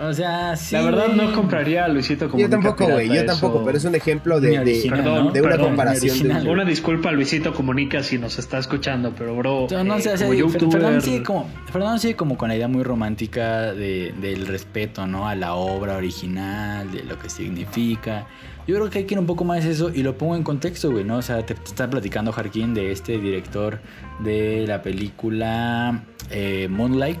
[0.00, 0.74] O sea, sí.
[0.74, 2.56] La verdad no compraría a Luisito Comunica.
[2.56, 3.14] Yo tampoco, güey.
[3.14, 6.48] Yo tampoco, pero es un ejemplo de, de, una comparación.
[6.48, 9.68] una disculpa a Luisito Comunica si nos está escuchando, pero bro.
[9.84, 14.12] No, sé, eh, Fernando sigue, como, Fernando sigue como con la idea muy romántica de,
[14.20, 15.28] del respeto, ¿no?
[15.28, 18.26] A la obra original, de lo que significa.
[18.66, 20.90] Yo creo que hay que ir un poco más eso y lo pongo en contexto,
[20.92, 21.16] güey, ¿no?
[21.16, 23.80] O sea, te, está platicando Harkin de este director
[24.20, 27.18] de la película eh, Moonlight,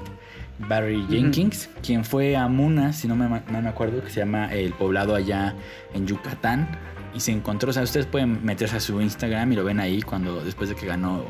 [0.68, 4.72] Barry Jenkins, quien fue a Muna, si no me, me acuerdo, que se llama El
[4.72, 5.56] Poblado allá
[5.94, 6.68] en Yucatán.
[7.14, 10.00] Y se encontró, o sea, ustedes pueden meterse a su Instagram y lo ven ahí
[10.00, 11.24] cuando después de que ganó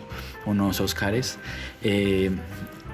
[0.46, 1.38] unos Oscars.
[1.82, 2.30] Eh,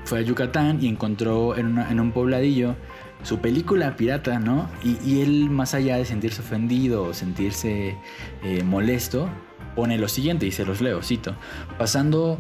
[0.04, 2.76] fue a Yucatán y encontró en, en un pobladillo
[3.22, 4.70] su película pirata, ¿no?
[4.82, 7.96] Y, él, más allá de sentirse ofendido o sentirse
[8.42, 9.28] eh, molesto,
[9.74, 11.36] pone lo siguiente y se los leo, cito,
[11.78, 12.38] pasando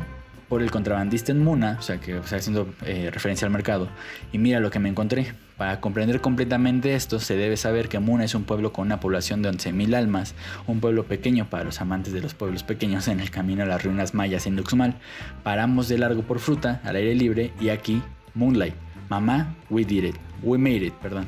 [0.48, 3.88] por el contrabandista en Muna, o sea, que sea, haciendo eh, referencia al mercado,
[4.32, 5.34] y mira lo que me encontré.
[5.58, 9.42] Para comprender completamente esto, se debe saber que Muna es un pueblo con una población
[9.42, 10.34] de 11.000 almas,
[10.66, 13.82] un pueblo pequeño para los amantes de los pueblos pequeños en el camino a las
[13.82, 14.94] ruinas mayas en Luxmal.
[15.42, 18.02] Paramos de largo por fruta, al aire libre, y aquí,
[18.34, 18.87] Moonlight.
[19.08, 20.16] Mamá, we did it.
[20.42, 21.26] We made it, perdón.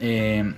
[0.00, 0.52] Eh,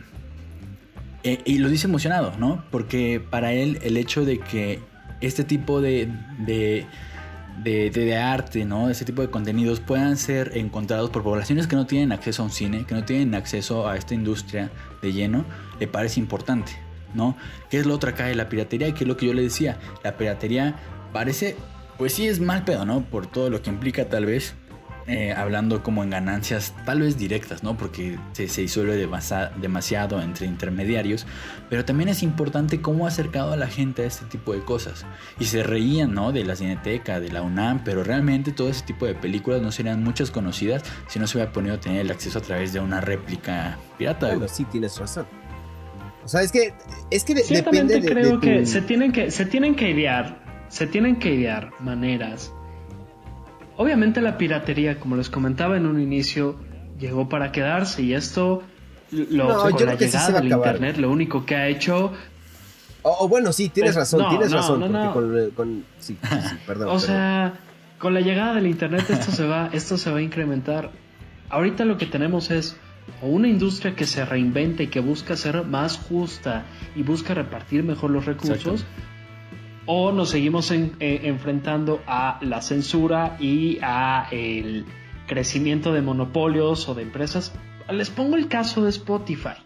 [1.25, 2.63] Eh, y lo dice emocionado, ¿no?
[2.71, 4.79] Porque para él el hecho de que
[5.23, 6.87] este tipo de, de,
[7.65, 8.91] de, arte, ¿no?
[8.91, 12.51] Este tipo de contenidos puedan ser encontrados por poblaciones que no tienen acceso a un
[12.51, 15.47] cine, que no tienen acceso a esta industria de lleno,
[15.81, 16.73] le parece importante,
[17.15, 17.39] ¿no?
[17.71, 18.93] ¿Qué es lo otra acá de la piratería?
[18.93, 19.79] ¿Qué es lo que yo le decía?
[20.03, 20.77] La piratería
[21.15, 21.57] parece,
[21.97, 23.01] pues sí es mal pedo, ¿no?
[23.01, 24.57] Por todo lo que implica tal vez,
[25.07, 27.77] eh, hablando como en ganancias tal vez directas, ¿no?
[27.77, 31.27] Porque se, se disuelve demasiado entre intermediarios,
[31.69, 35.05] pero también es importante cómo ha acercado a la gente a este tipo de cosas.
[35.39, 36.33] Y se reían, ¿no?
[36.33, 40.03] De la Cineteca, de la UNAM, pero realmente todo ese tipo de películas no serían
[40.03, 43.79] muchas conocidas si no se hubiera podido tener el acceso a través de una réplica
[43.99, 44.29] pirata.
[44.29, 45.27] Bueno, sí, tienes razón.
[46.25, 46.73] O sea, es que,
[47.11, 51.17] es que depende de, creo que se tienen que se tienen que idear, se tienen
[51.17, 52.55] que idear maneras
[53.77, 56.57] Obviamente la piratería, como les comentaba en un inicio,
[56.99, 58.63] llegó para quedarse y esto
[59.11, 62.13] lo, con la llegada del internet lo único que ha hecho
[63.03, 64.81] o bueno sí tienes razón tienes razón
[65.55, 66.17] con, sí,
[66.67, 67.55] perdón, o sea
[67.99, 70.91] con la llegada del internet esto se va esto se va a incrementar.
[71.49, 72.77] Ahorita lo que tenemos es
[73.23, 76.65] una industria que se reinventa y que busca ser más justa
[76.95, 78.85] y busca repartir mejor los recursos
[79.87, 84.85] o nos seguimos eh, enfrentando a la censura y a el
[85.27, 87.53] crecimiento de monopolios o de empresas.
[87.91, 89.57] Les pongo el caso de Spotify.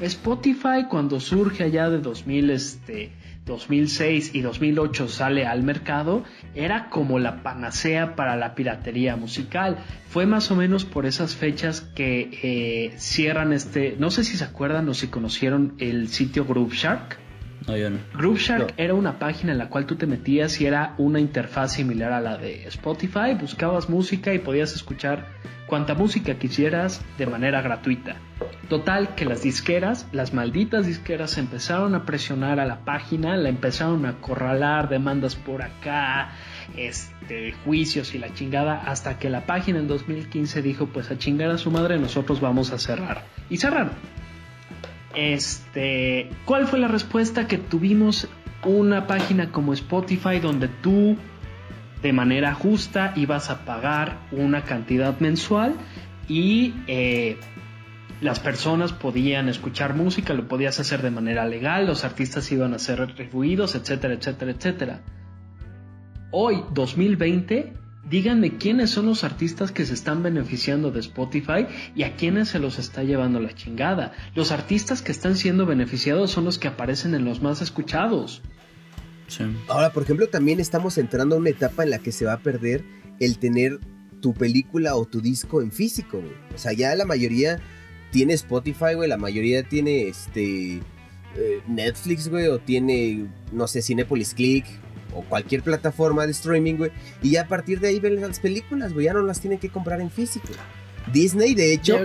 [0.00, 3.12] Spotify cuando surge allá de 2000, este,
[3.46, 6.24] 2006 y 2008 sale al mercado,
[6.54, 9.78] era como la panacea para la piratería musical.
[10.08, 14.44] Fue más o menos por esas fechas que eh, cierran este, no sé si se
[14.44, 17.23] acuerdan o si conocieron el sitio Groove Shark.
[17.66, 17.98] No, yo no.
[18.14, 22.12] Grooveshark era una página en la cual tú te metías y era una interfaz similar
[22.12, 23.34] a la de Spotify.
[23.40, 25.26] Buscabas música y podías escuchar
[25.66, 28.16] cuanta música quisieras de manera gratuita.
[28.68, 34.06] Total que las disqueras, las malditas disqueras empezaron a presionar a la página, la empezaron
[34.06, 36.32] a acorralar, demandas por acá,
[36.76, 41.50] este, juicios y la chingada, hasta que la página en 2015 dijo pues a chingar
[41.50, 43.24] a su madre nosotros vamos a cerrar.
[43.50, 43.92] Y cerraron.
[45.14, 48.28] Este, ¿cuál fue la respuesta que tuvimos?
[48.64, 51.18] Una página como Spotify donde tú
[52.02, 55.74] de manera justa ibas a pagar una cantidad mensual
[56.28, 57.38] y eh,
[58.20, 62.78] las personas podían escuchar música, lo podías hacer de manera legal, los artistas iban a
[62.78, 65.00] ser retribuidos, etcétera, etcétera, etcétera.
[66.30, 67.74] Hoy, 2020,
[68.08, 72.58] díganme quiénes son los artistas que se están beneficiando de Spotify y a quiénes se
[72.58, 74.12] los está llevando la chingada.
[74.34, 78.42] Los artistas que están siendo beneficiados son los que aparecen en los más escuchados.
[79.68, 82.40] Ahora, por ejemplo, también estamos entrando a una etapa en la que se va a
[82.40, 82.84] perder
[83.20, 83.80] el tener
[84.20, 86.22] tu película o tu disco en físico,
[86.54, 87.60] O sea, ya la mayoría
[88.10, 90.76] tiene Spotify, güey, la mayoría tiene este
[91.36, 94.64] eh, Netflix, güey, o tiene, no sé, Cinepolis Click,
[95.14, 96.90] o cualquier plataforma de streaming, güey.
[97.22, 99.06] Y ya a partir de ahí ven las películas, güey.
[99.06, 100.48] Ya no las tienen que comprar en físico.
[101.12, 101.98] Disney, de hecho,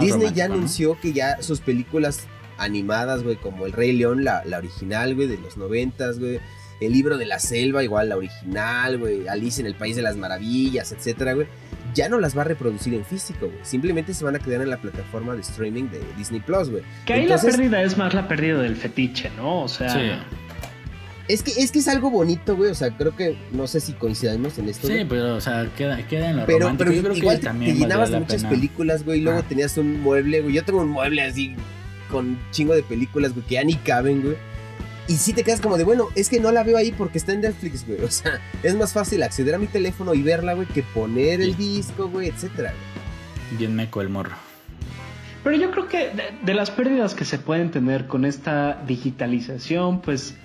[0.00, 2.26] Disney ya anunció que ya sus películas
[2.58, 6.40] animadas, güey, como El Rey León, la, original, güey, de los noventas, güey.
[6.80, 9.28] El libro de la selva, igual la original, güey.
[9.28, 11.46] Alice en el País de las Maravillas, etcétera, güey.
[11.94, 13.58] Ya no las va a reproducir en físico, güey.
[13.62, 16.82] Simplemente se van a quedar en la plataforma de streaming de Disney Plus, güey.
[17.06, 19.62] Que ahí la pérdida es más la pérdida del fetiche, ¿no?
[19.62, 20.26] O sea.
[21.28, 22.70] Es que, es que es algo bonito, güey.
[22.70, 24.86] O sea, creo que no sé si coincidimos en esto.
[24.86, 26.90] Sí, pero, o sea, queda, queda en lo pero, romántico.
[26.90, 29.20] Pero Yo igual te, llenabas de muchas películas, güey.
[29.20, 29.48] Y luego ah.
[29.48, 30.54] tenías un mueble, güey.
[30.54, 31.54] Yo tengo un mueble así
[32.10, 34.36] con chingo de películas, güey, que ya ni caben, güey.
[35.08, 37.32] Y sí te quedas como de, bueno, es que no la veo ahí porque está
[37.32, 38.00] en Netflix, güey.
[38.04, 41.56] O sea, es más fácil acceder a mi teléfono y verla, güey, que poner el
[41.56, 42.72] disco, güey, etcétera.
[43.58, 44.36] Bien meco el morro.
[45.42, 46.12] Pero yo creo que
[46.44, 50.36] de, las pérdidas que se pueden tener con esta digitalización, pues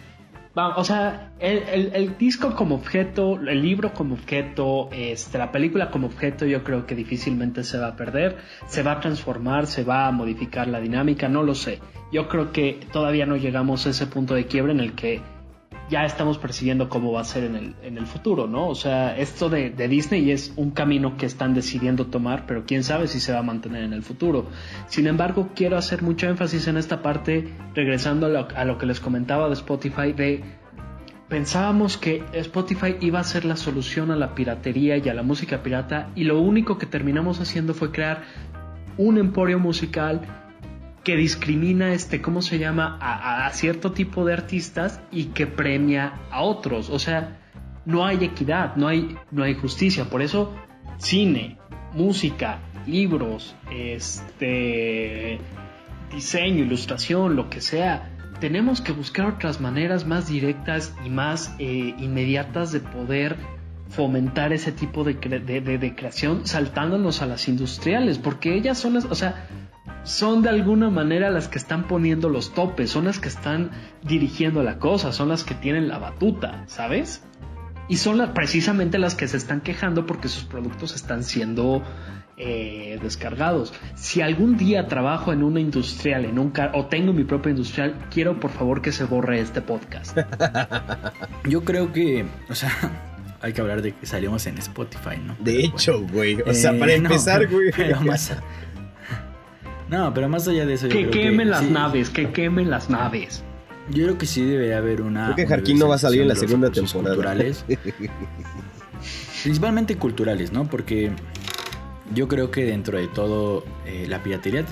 [0.57, 6.45] o sea, el, disco como objeto, el libro como objeto, este, la película como objeto,
[6.45, 10.11] yo creo que difícilmente se va a perder, se va a transformar, se va a
[10.11, 11.79] modificar la dinámica, no lo sé.
[12.11, 15.21] Yo creo que todavía no llegamos a ese punto de quiebre en el que
[15.89, 18.67] ya estamos persiguiendo cómo va a ser en el, en el futuro, ¿no?
[18.67, 23.07] O sea, esto de, Disney es un camino que están decidiendo tomar, pero quién sabe
[23.07, 24.47] si se va a mantener en el futuro.
[24.87, 28.85] Sin embargo, quiero hacer mucho énfasis en esta parte, regresando a lo, a lo que
[28.85, 30.43] les comentaba de Spotify, de
[31.29, 35.63] pensábamos que Spotify iba a ser la solución a la piratería y a la música
[35.63, 38.23] pirata, y lo único que terminamos haciendo fue crear
[38.97, 40.46] un emporio musical
[41.07, 46.41] que discrimina, este, ¿cómo se llama?, a, cierto tipo de artistas y que premia a
[46.41, 46.89] otros.
[46.89, 47.39] O sea,
[47.85, 50.09] no hay equidad, no hay, no hay justicia.
[50.09, 50.53] Por eso,
[50.97, 51.59] cine,
[51.93, 55.39] música, libros, este,
[56.13, 61.95] diseño, ilustración, lo que sea, tenemos que buscar otras maneras más directas y más eh,
[61.99, 63.37] inmediatas de poder
[63.87, 69.15] fomentar ese tipo de, de, creación saltándonos a las industriales, porque ellas son las, o
[69.15, 69.47] sea,
[70.07, 73.71] son de alguna manera las que están poniendo los topes, son las que están
[74.03, 77.23] dirigiendo la cosa, son las que tienen la batuta, ¿sabes?
[77.89, 81.83] Y son precisamente las que se están quejando porque sus productos están siendo
[82.37, 83.73] eh, descargados.
[83.95, 88.39] Si algún día trabajo en una industrial, en un o tengo mi propia industrial, quiero
[88.39, 90.17] por favor que se borre este podcast.
[91.43, 92.71] Yo creo que, o sea,
[93.41, 95.35] hay que hablar de que salimos en Spotify, ¿no?
[95.39, 96.41] De hecho, güey.
[96.41, 97.67] O sea, para eh, empezar, güey.
[97.71, 98.31] no, pero más
[100.47, 100.89] allá de eso.
[100.89, 103.43] Que quemen las naves, que quemen las naves.
[103.89, 105.33] Yo creo que sí debería haber una.
[105.33, 107.15] Creo que Jarquín no va a salir en la segunda temporada.
[107.15, 107.65] Culturales.
[109.43, 110.65] principalmente culturales, ¿no?
[110.65, 111.11] Porque
[112.13, 114.65] yo creo que dentro de todo eh, la piratería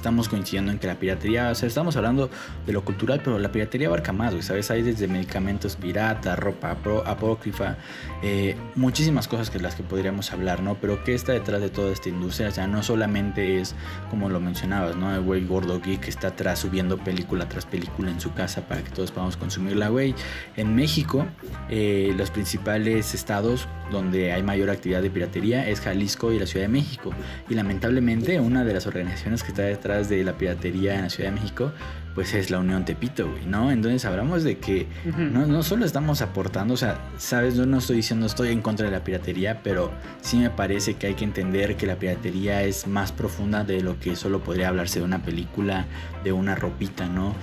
[0.00, 2.30] estamos coincidiendo en que la piratería, o sea, estamos hablando
[2.66, 4.70] de lo cultural, pero la piratería abarca más, ¿sabes?
[4.70, 6.70] Hay desde medicamentos pirata, ropa
[7.04, 7.76] apócrifa,
[8.22, 10.76] eh, muchísimas cosas que las que podríamos hablar, ¿no?
[10.76, 12.48] Pero ¿qué está detrás de toda esta industria?
[12.48, 13.74] O sea, no solamente es,
[14.08, 15.14] como lo mencionabas, ¿no?
[15.14, 18.82] El güey gordo geek que está atrás subiendo película tras película en su casa para
[18.82, 20.14] que todos podamos consumirla, güey.
[20.56, 21.26] En México,
[21.68, 26.64] eh, los principales estados donde hay mayor actividad de piratería es Jalisco y la Ciudad
[26.64, 27.10] de México.
[27.48, 31.30] Y lamentablemente una de las organizaciones que está detrás de la piratería en la Ciudad
[31.30, 31.72] de México,
[32.14, 33.70] pues es la Unión Tepito, güey, ¿no?
[33.70, 37.96] Entonces hablamos de que no, no solo estamos aportando, o sea, sabes, yo no estoy
[37.96, 41.76] diciendo estoy en contra de la piratería, pero sí me parece que hay que entender
[41.76, 45.86] que la piratería es más profunda de lo que solo podría hablarse de una película,
[46.24, 47.34] de una ropita, ¿no?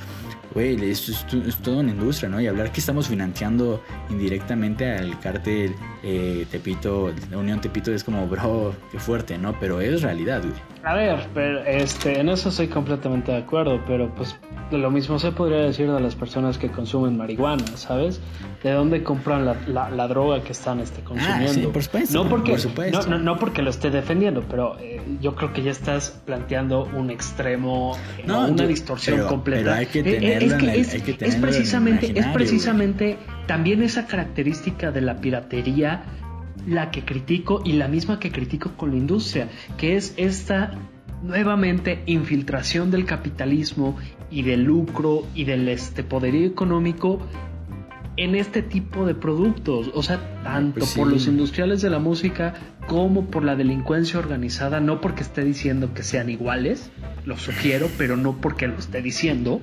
[0.54, 2.42] güey, esto es, toda una industria, ¿no?
[2.42, 8.28] Y hablar que estamos financiando indirectamente al cártel eh, Tepito, la Unión Tepito es como,
[8.28, 9.58] bro, qué fuerte, ¿no?
[9.60, 10.54] Pero es realidad, güey.
[10.84, 14.38] A ver, pero este, en eso estoy completamente de acuerdo, pero pues
[14.72, 18.22] lo mismo se podría decir de las personas que consumen marihuana, ¿sabes?
[18.64, 21.50] ¿De dónde compran la, droga que están este, consumiendo?
[21.50, 22.24] Ah, sí, por supuesto.
[22.24, 23.10] No porque, por supuesto.
[23.10, 27.10] No, no, porque lo esté defendiendo, pero eh, yo creo que ya estás planteando un
[27.10, 29.64] extremo, no, una distorsión completa.
[29.64, 34.92] Pero hay que eh, eh, tenerlo, es, que es, precisamente, es precisamente también esa característica
[34.92, 35.97] de la piratería
[36.68, 40.72] la que critico y la misma que critico con la industria, que es esta
[41.24, 43.98] nuevamente infiltración del capitalismo
[44.30, 47.20] y del lucro y del este poderío económico
[48.18, 52.56] en este tipo de productos, o sea, tanto pues por los industriales de la música
[52.88, 56.90] como por la delincuencia organizada, no porque esté diciendo que sean iguales,
[57.26, 59.62] lo sugiero, pero no porque lo esté diciendo,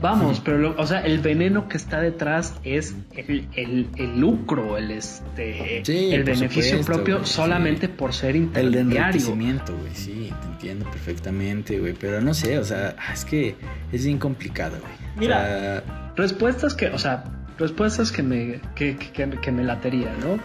[0.00, 3.86] Vamos, pero o sea, el veneno que está detrás es el,
[4.18, 5.82] lucro, el este
[6.14, 8.90] el beneficio propio solamente por ser intermediario.
[8.90, 13.56] El enriquecimiento, güey, sí, te entiendo perfectamente, güey, pero no sé, o sea, es que
[13.92, 14.92] es bien complicado, güey.
[15.16, 15.82] Mira,
[16.16, 17.24] respuestas que, o sea,
[17.58, 20.38] respuestas que me que, que, que me latería, ¿no?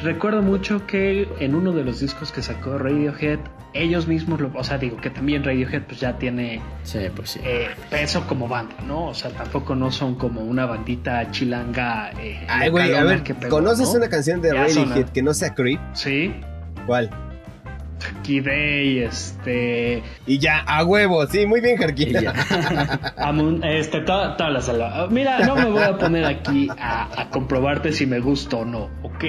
[0.00, 3.38] Recuerdo mucho que en uno de los discos que sacó Radiohead,
[3.74, 6.60] ellos mismos, lo, o sea, digo que también Radiohead pues ya tiene
[7.14, 9.08] pues eh, peso como banda, ¿no?
[9.08, 12.10] O sea, tampoco no son como una bandita chilanga.
[12.20, 15.80] Eh, Ay, güey, a ver, ¿conoces una canción de Radiohead que no sea Creep?
[15.94, 16.34] Sí.
[16.86, 17.10] ¿Cuál?
[18.22, 20.02] Kidei, este.
[20.26, 22.16] Y ya, a huevo, sí, muy bien, Jarquín.
[23.64, 25.08] este, toda, la sala.
[25.10, 29.24] Mira, no me voy a poner aquí a, comprobarte si me gusta o no, ¿ok?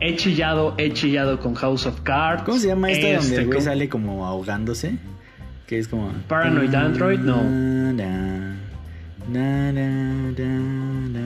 [0.00, 2.42] He chillado, he chillado con House of Cards.
[2.44, 4.98] ¿Cómo se llama esta donde el güey sale como ahogándose?
[5.66, 6.12] Que es como.
[6.28, 7.42] Paranoid Android, no.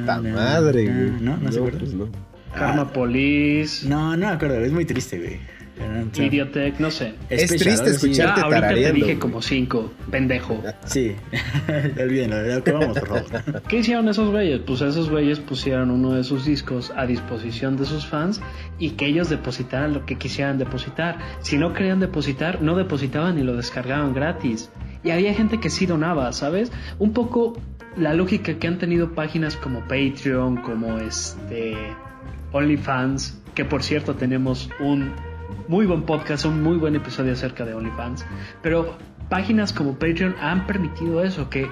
[0.07, 1.11] La madre, güey.
[1.21, 1.79] No, no, se acuerda.
[1.79, 2.09] Pues no.
[2.55, 3.87] Karma Police.
[3.89, 5.60] No, no me acuerdo, es muy triste, güey.
[6.17, 7.15] Idiotech, no sé.
[7.29, 10.63] Es, triste escucharte ahorita te dije como cinco, pendejo.
[10.85, 11.15] Sí,
[12.01, 13.63] olvídenlo, que vamos, por favor.
[13.69, 14.61] ¿Qué hicieron esos güeyes?
[14.67, 18.41] Pues esos güeyes pusieron uno de sus discos a disposición de sus fans
[18.79, 21.19] y que ellos depositaran lo que quisieran depositar.
[21.41, 24.71] Si no querían depositar, no depositaban y lo descargaban gratis.
[25.03, 26.71] Y había gente que sí donaba, ¿sabes?
[26.99, 27.59] Un poco
[27.97, 31.77] la lógica que han tenido páginas como Patreon, como este
[32.53, 35.13] OnlyFans, que por cierto tenemos un
[35.71, 38.27] muy buen podcast, un muy buen episodio acerca de OnlyFans.
[38.61, 38.99] Pero
[39.29, 41.71] páginas como Patreon han permitido eso, que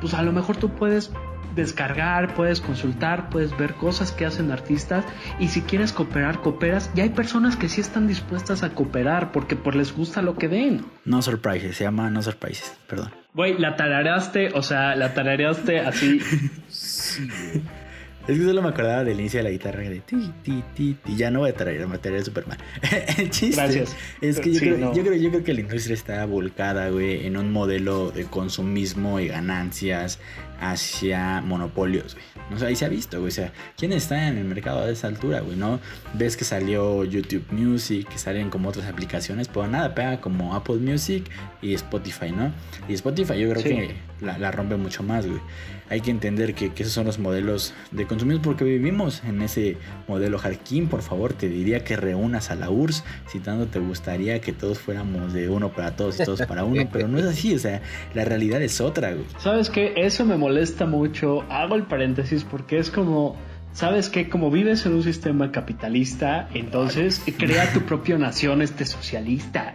[0.00, 1.10] pues a lo mejor tú puedes
[1.56, 5.04] descargar, puedes consultar, puedes ver cosas que hacen artistas
[5.40, 6.92] y si quieres cooperar, cooperas.
[6.94, 10.46] Y hay personas que sí están dispuestas a cooperar porque pues les gusta lo que
[10.46, 10.86] ven.
[11.04, 13.10] No Surprises, se llama No Surprises, perdón.
[13.34, 16.20] Güey, la tarareaste, o sea, la tarareaste así.
[18.30, 21.16] Es que solo me acordaba del inicio de la guitarra de ti, ti, ti, ti.
[21.16, 22.58] Ya no voy a traer material de Superman.
[23.18, 23.96] El chiste Gracias.
[24.20, 24.94] es que yo, Sí, creo, no.
[24.94, 29.20] yo, creo, yo creo que la industria está volcada, güey, en un modelo de consumismo
[29.20, 30.18] y ganancias
[30.60, 32.24] hacia monopolios, güey.
[32.54, 33.28] O sea, ahí se ha visto, güey.
[33.28, 35.56] O sea, ¿quién está en el mercado a esa altura, güey?
[35.56, 35.80] ¿No?
[36.14, 40.76] Ves que salió YouTube Music, que salen como otras aplicaciones, pero nada pega como Apple
[40.76, 41.24] Music
[41.62, 42.52] y Spotify, ¿no?
[42.88, 43.68] Y Spotify yo creo Sí.
[43.68, 45.40] que la, la rompe mucho más, güey.
[45.88, 48.06] Hay que entender que, que esos son los modelos de
[48.42, 49.76] porque vivimos en ese
[50.08, 50.38] modelo.
[50.38, 54.52] Jarquín, por favor, te diría que reúnas a la URSS si tanto te gustaría que
[54.52, 57.58] todos fuéramos de uno para todos y todos para uno, pero no es así, o
[57.58, 57.82] sea,
[58.14, 59.26] la realidad es otra, güey.
[59.38, 59.94] ¿Sabes qué?
[59.96, 61.42] Eso me molesta mucho.
[61.50, 63.36] Hago el paréntesis porque es como,
[63.72, 64.28] ¿sabes qué?
[64.28, 69.74] Como vives en un sistema capitalista, entonces crea tu propia nación este socialista.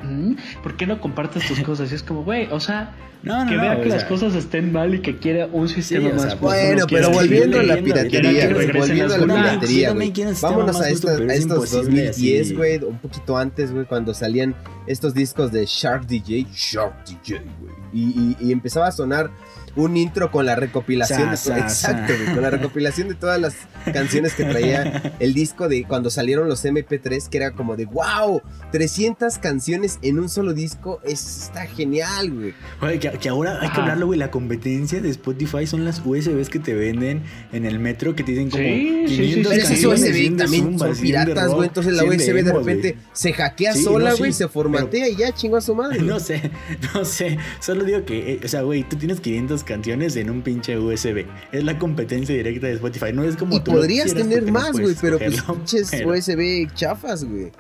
[0.64, 1.92] ¿Por qué no compartes tus cosas?
[1.92, 2.94] Y es como, güey, o sea,
[3.24, 5.48] No, no, que no, vea o que las sea, cosas estén mal y que quiera
[5.52, 6.46] un sistema o sea, más justo.
[6.46, 10.14] Bueno, no pero volviendo a la piratería, que güey, volviendo a la piratería, güey.
[10.42, 12.56] Vámonos a, pero a es estos imposible 2010, así.
[12.56, 14.54] güey, un poquito antes, güey, cuando salían
[14.88, 19.32] estos discos de Shark DJ, Shark DJ, güey, y, y- y empezaba a sonar
[19.76, 22.20] un intro con la recopilación, Sa, de- sa, exacto, sa.
[22.20, 23.56] güey, con la recopilación de todas las
[23.94, 28.42] canciones que traía el disco de cuando salieron los MP3, que era como de, wow,
[28.72, 32.54] 300 canciones en un solo disco, es, está genial, güey.
[32.82, 34.20] Oye, que, que ahora hay que hablarlo, güey.
[34.20, 38.32] La competencia de Spotify son las USBs que te venden en el metro que te
[38.32, 40.96] dicen como Sí, sí, sí, 500 Pero esas USB 100 de también Zumba, son 100
[40.96, 41.68] de piratas, rock, güey.
[41.68, 43.04] Entonces la 100 de USB de emo, repente güey.
[43.14, 46.02] se hackea Sí, sola, no, güey, sí, se formatea y ya chingó a su madre.
[46.06, 46.52] No sé,
[46.94, 47.38] no sé.
[47.60, 51.26] Solo digo que, eh, o sea, güey, tú tienes 500 canciones en un pinche USB.
[51.52, 53.12] Es la competencia directa de Spotify.
[53.14, 57.24] No es como y tú podrías tener más, güey, pero pues pinches pero- USB chafas,
[57.26, 57.52] güey.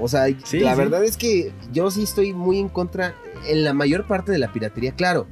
[0.00, 0.78] O sea, Sí, la sí.
[0.78, 3.14] verdad es que yo sí estoy muy en contra
[3.46, 5.26] en la mayor parte de la piratería, claro.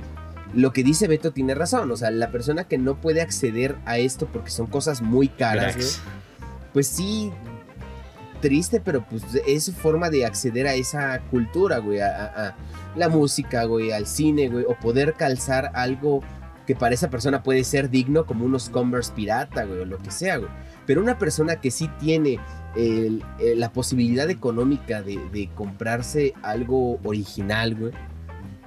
[0.55, 3.99] Lo que dice Beto tiene razón, o sea, la persona que no puede acceder a
[3.99, 6.01] esto porque son cosas muy caras,
[6.73, 7.31] pues sí,
[8.41, 12.57] triste, pero pues es su forma de acceder a esa cultura, güey, a, a- a
[12.97, 16.23] la música, güey, al cine, güey, o poder calzar algo
[16.67, 20.11] que para esa persona puede ser digno, como unos Converse pirata, güey, o lo que
[20.11, 20.51] sea, güey.
[20.87, 22.39] Pero una persona que sí tiene
[22.77, 27.93] el- eh, la posibilidad económica de, de comprarse algo original, güey,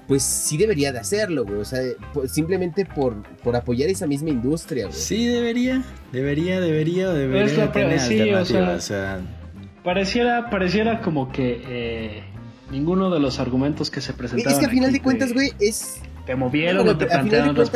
[0.08, 1.60] pues sí debería de hacerlo, güey.
[1.60, 1.80] O sea,
[2.14, 4.98] pues, simplemente por, por apoyar esa misma industria, güey.
[4.98, 5.84] Sí, debería.
[6.12, 8.72] Debería, debería, debería Es la tener sí, o sea.
[8.72, 9.20] O sea,
[9.84, 12.24] Pareciera, pareciera como que eh,
[12.72, 16.00] ninguno de los argumentos que se presentaron Es que al final de cuentas, güey, es,
[16.26, 17.72] te movieron No, o te plantearon las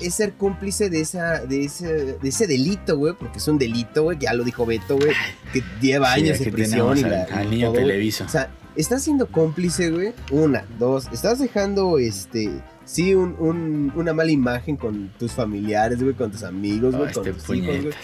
[0.00, 1.86] es, ser cómplice de esa de ese
[2.18, 5.12] de ese delito, güey, porque es un delito, güey, ya lo dijo Beto, güey,
[5.52, 7.84] que lleva sí, años de prisión y al, la, al y niño todo, güey.
[7.86, 8.24] televiso.
[8.24, 10.12] O sea, estás siendo cómplice, güey.
[10.30, 12.50] Una, dos, estás dejando este
[12.84, 17.12] sí un, un- una mala imagen con tus familiares, güey, con tus amigos, güey, Oh,
[17.14, 17.94] con este tus hijos, güey.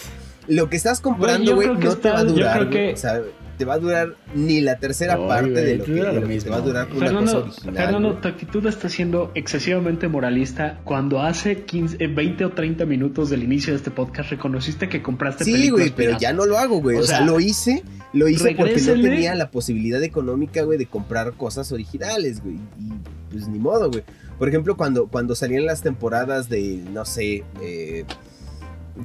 [0.48, 2.92] Lo que estás Güey, comprando, yo güey, creo que no te va a durar, que-
[2.92, 3.20] O sea,
[3.56, 6.20] te va a durar ni la tercera parte güey, de lo te que, de lo
[6.22, 7.74] lo que te va a durar una cosa Fernando, original.
[7.76, 13.30] Fernando, tu actitud está siendo excesivamente moralista cuando hace 15, eh, 20 o 30 minutos
[13.30, 16.58] del inicio de este podcast reconociste que compraste Sí, películas güey, pero ya no lo
[16.58, 16.96] hago, güey.
[16.96, 20.76] O O, sea, sea, lo hice, lo hice porque no tenía la posibilidad económica, güey,
[20.76, 22.56] de comprar cosas originales, güey.
[22.56, 22.90] Y
[23.30, 24.02] pues ni modo, güey.
[24.36, 28.04] Por ejemplo, cuando, cuando salían las temporadas de, no sé, eh,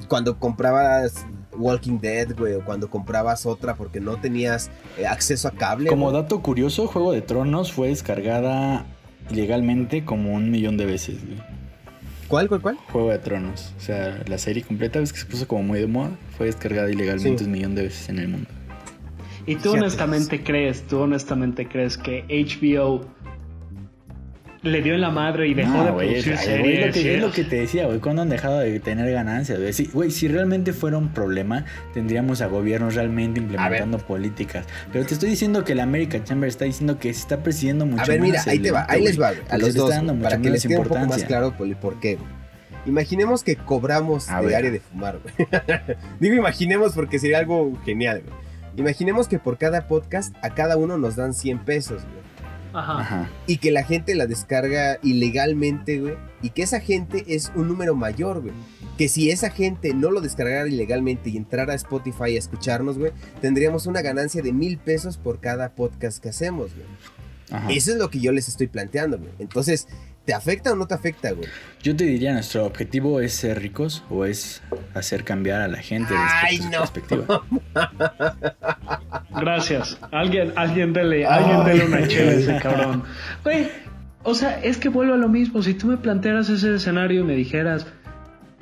[0.08, 1.26] cuando comprabas
[1.56, 5.88] Walking Dead, güey, o cuando comprabas otra porque no tenías eh, acceso a cable.
[5.90, 6.22] Como güey.
[6.22, 8.86] dato curioso, Juego de Tronos fue descargada
[9.30, 11.38] ilegalmente como un millón de veces, güey.
[12.28, 12.76] ¿Cuál, cuál, cuál?
[12.92, 13.74] Juego de Tronos.
[13.76, 16.88] O sea, la serie completa, ves que se puso como muy de moda, fue descargada
[16.90, 17.44] ilegalmente Sí.
[17.44, 18.48] un millón de veces en el mundo.
[19.46, 23.04] Y tú honestamente crees, tú honestamente crees que HBO
[24.62, 26.46] le dio en la madre y dejó de No, güey, producir es,
[26.86, 29.58] lo que, es y- lo que te decía, güey, cuando han dejado de tener ganancias,
[29.58, 29.72] güey.
[29.72, 34.66] Si, güey, si realmente fuera un problema, tendríamos a gobiernos realmente implementando políticas.
[34.92, 38.02] Pero te estoy diciendo que la American Chamber está diciendo que se está presidiendo mucho
[38.02, 40.04] A ver, mira, más ahí el te va, ahí les va, a los dos, está
[40.04, 42.18] dando para que les quede un poco más claro por, por qué.
[42.86, 44.56] Imaginemos que cobramos A de ver.
[44.56, 45.34] área de fumar, güey.
[46.20, 48.34] Digo imaginemos porque sería algo genial, güey.
[48.76, 52.29] Imaginemos que por cada podcast a cada uno nos dan 100 pesos, güey.
[52.72, 53.00] Ajá.
[53.00, 53.30] Ajá.
[53.46, 56.14] Y que la gente la descarga ilegalmente, güey.
[56.42, 58.54] Y que esa gente es un número mayor, güey.
[58.96, 63.12] Que si esa gente no lo descargara ilegalmente y entrara a Spotify a escucharnos, güey,
[63.40, 66.86] tendríamos una ganancia de mil pesos por cada podcast que hacemos, güey.
[67.50, 67.70] Ajá.
[67.72, 69.32] Eso es lo que yo les estoy planteando, güey.
[69.38, 69.88] Entonces,
[70.30, 71.48] ¿te afecta o no te afecta, güey?
[71.82, 74.62] Yo te diría, nuestro objetivo es ser ricos o es
[74.94, 77.42] hacer cambiar a la gente Ay, respecto a su no.
[77.74, 78.56] perspectiva.
[79.40, 79.98] Gracias.
[80.12, 83.02] Alguien, alguien dele, alguien dele una chela a ese cabrón.
[83.42, 83.68] Güey,
[84.22, 85.64] o sea, es que vuelvo a lo mismo.
[85.64, 87.88] Si tú me plantearas ese escenario y me dijeras,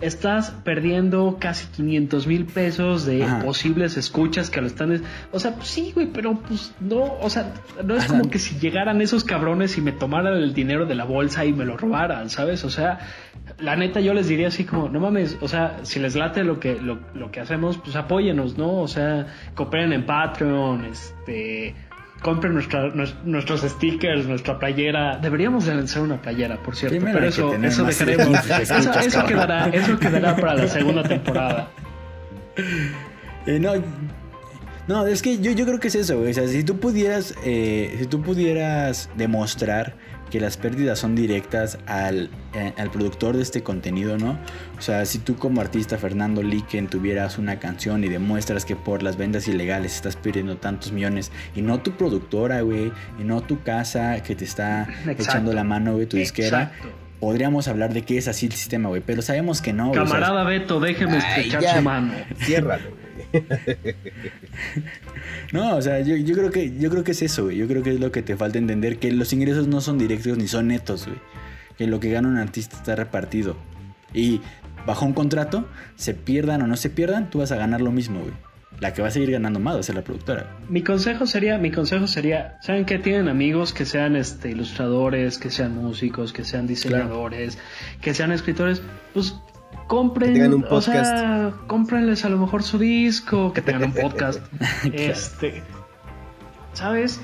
[0.01, 3.40] estás perdiendo casi 500 mil pesos de Ajá.
[3.40, 5.03] posibles escuchas que lo están...
[5.32, 8.18] O sea, pues sí, güey, pero pues no, o sea, no es Ajá.
[8.18, 11.53] como que si llegaran esos cabrones y me tomaran el dinero de la bolsa y
[11.53, 12.64] me lo robaran, ¿sabes?
[12.64, 13.01] O sea,
[13.59, 16.61] la neta yo les diría así como, no mames, o sea, si les late lo
[16.61, 18.80] que, lo, lo que hacemos, pues apóyenos, ¿no?
[18.80, 21.74] O sea, cooperen en Patreon, este...
[22.22, 25.18] Compren nuestra- nues- nuestros stickers, nuestra playera.
[25.18, 26.96] Deberíamos de lanzar una playera, por cierto.
[26.96, 28.50] Primero pero eso, eso dejaremos.
[28.50, 31.68] Eso, quedará, eso quedará para la segunda temporada.
[33.46, 33.72] Eh, no,
[34.88, 36.32] no, es que yo, yo creo que es eso, güey.
[36.32, 39.94] O sea, si tú pudieras, eh, si tú pudieras demostrar
[40.31, 44.39] que las pérdidas son directas al, eh, al productor de este contenido, ¿no?
[44.79, 49.03] O sea, si tú como artista Fernando Liken tuvieras una canción y demuestras que por
[49.03, 53.61] las ventas ilegales estás perdiendo tantos millones y no tu productora, güey, y no tu
[53.62, 55.22] casa que te está Exacto.
[55.22, 56.89] echando la mano, güey, tu disquera, Exacto.
[57.20, 59.99] podríamos hablar de que es así el sistema, güey, pero sabemos que no, güey.
[60.01, 62.12] o sea, Camarada Beto, déjeme estrechar su mano.
[62.39, 63.07] Ciérralo.
[65.53, 67.57] No, o sea, yo, yo creo que yo creo que es eso, güey.
[67.57, 70.37] Yo creo que es lo que te falta entender, que los ingresos no son directos
[70.37, 71.18] ni son netos, güey.
[71.76, 73.57] Que lo que gana un artista está repartido.
[74.12, 74.41] Y
[74.87, 78.20] bajo un contrato, se pierdan o no se pierdan, tú vas a ganar lo mismo,
[78.20, 78.33] güey.
[78.81, 80.57] La que va a seguir ganando más va a ser la productora.
[80.68, 82.99] Mi consejo sería, mi consejo sería, ¿saben qué?
[82.99, 87.59] Tienen amigos que sean este, ilustradores, que sean músicos, que sean diseñadores,
[88.01, 88.83] que sean escritores,
[89.14, 89.35] pues
[89.89, 93.93] compren, Que tengan un o sea, cómprenles a lo mejor su disco, que tengan un
[93.93, 94.41] podcast.
[94.93, 95.64] este,
[96.74, 97.20] ¿sabes?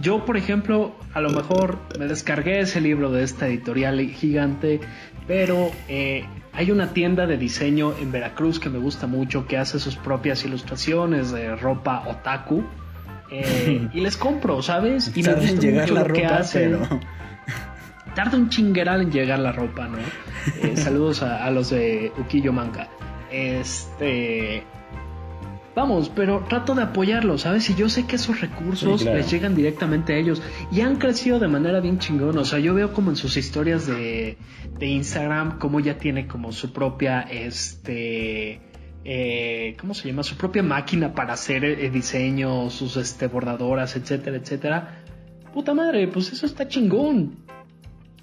[0.00, 4.80] Yo, por ejemplo, a lo mejor me descargué ese libro de esta editorial gigante,
[5.26, 9.78] pero eh, hay una tienda de diseño en Veracruz que me gusta mucho, que hace
[9.78, 12.64] sus propias ilustraciones de ropa otaku.
[13.30, 15.12] eh, y les compro, ¿sabes?
[15.14, 16.78] Y me gusta llegar mucho la lo que ropa, hacen.
[16.88, 17.00] pero...
[18.16, 19.98] Tarda un chingueral en llegar la ropa, ¿no?
[20.62, 22.88] Eh, saludos a, a los de Ukiyo Manga.
[23.30, 24.64] Este.
[25.74, 27.68] Vamos, pero trato de apoyarlos, ¿sabes?
[27.68, 29.18] Y yo sé que esos recursos Sí, claro.
[29.18, 30.40] les llegan directamente a ellos
[30.72, 32.40] y han crecido de manera bien chingona.
[32.40, 34.38] O sea, yo veo como en sus historias de,
[34.78, 38.62] de Instagram, como ya tiene como su propia, este,
[39.04, 40.22] eh, ¿cómo se llama?
[40.22, 45.02] Su propia máquina para hacer eh, diseños, sus este, bordadoras, etcétera, etcétera.
[45.52, 47.44] Puta madre, pues eso está chingón.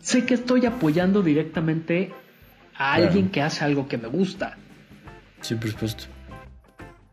[0.03, 2.11] Sé que estoy apoyando directamente
[2.75, 3.03] a Claro.
[3.07, 4.57] alguien que hace algo que me gusta.
[5.41, 6.03] Sí, por supuesto.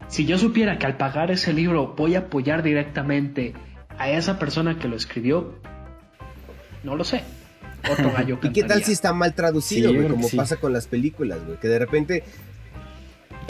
[0.09, 3.55] Si yo supiera que al pagar ese libro voy a apoyar directamente
[3.97, 5.55] a esa persona que lo escribió,
[6.83, 7.23] no lo sé.
[7.91, 10.09] Otro gallo ¿Y qué tal si está mal traducido, güey?
[10.09, 10.37] como sí.
[10.37, 11.59] pasa con las películas, güey.
[11.59, 12.25] Que de repente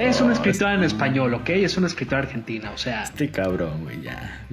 [0.00, 1.50] Es una escritora en español, ¿ok?
[1.50, 3.02] Es una escritora argentina, o sea...
[3.02, 4.46] Este cabrón, güey, ya.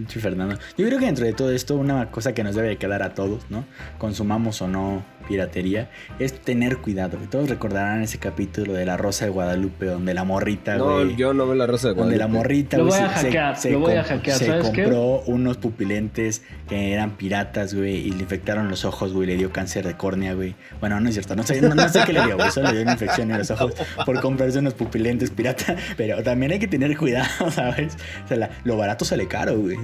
[0.77, 3.13] Yo creo que dentro de todo esto, una cosa que nos debe de quedar a
[3.13, 3.63] todos, ¿no?
[3.97, 7.17] Consumamos o no piratería, es tener cuidado.
[7.29, 11.15] Todos recordarán ese capítulo de La Rosa de Guadalupe, donde la morrita, No, güey.
[11.15, 12.33] yo no veo la rosa de Donde Guadalupe.
[12.33, 14.69] la morrita, Lo güey, se- se- hackear, se lo voy a com- hackear, se ¿sabes
[14.71, 14.83] qué?
[14.83, 19.51] compró unos pupilentes que eran piratas, güey, y le infectaron los ojos, güey, le dio
[19.51, 20.55] cáncer de córnea, güey.
[20.79, 22.73] Bueno, no es cierto, no sé, no, no sé qué le dio, güey, solo le
[22.73, 23.73] dio una infección en los ojos
[24.05, 27.95] por comprarse unos pupilentes pirata, pero también hay que tener cuidado, ¿sabes?
[28.25, 29.77] O sea, la- lo barato sale caro, güey.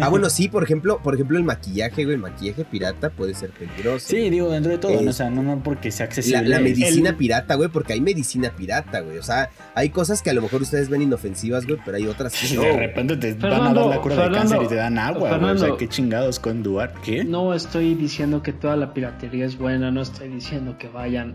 [0.00, 3.50] Ah, bueno, sí, por ejemplo, por ejemplo, el maquillaje, güey, el maquillaje pirata puede ser
[3.50, 4.06] peligroso.
[4.08, 5.10] Sí, digo, dentro de todo, Es- ¿no?
[5.10, 6.48] o sea, no, no porque sea accesible.
[6.48, 9.18] la medicina El- pirata, güey, porque hay medicina pirata, güey.
[9.18, 12.32] O sea, hay cosas que a lo mejor ustedes ven inofensivas, güey, pero hay otras
[12.34, 12.62] que no.
[12.62, 14.98] de repente te van a Fernando, dar la cura de Fernando, cáncer y te dan
[14.98, 15.32] agua, güey.
[15.32, 15.76] O sea, Fernando.
[15.76, 16.98] qué chingados con Duarte.
[17.04, 17.24] ¿Qué?
[17.24, 21.34] No estoy diciendo que toda la piratería es buena, no estoy diciendo que vayan.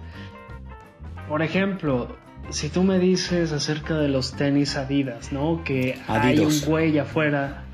[1.30, 2.16] Por ejemplo,
[2.50, 5.64] si tú me dices acerca de los tenis Adidas, ¿no?
[5.64, 7.64] Que hay un güey afuera,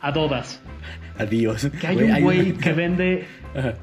[0.00, 0.60] Adidas.
[0.60, 0.60] Adodas.
[1.18, 1.70] Adiós.
[1.80, 3.74] Que hay un güey que vende Ajá.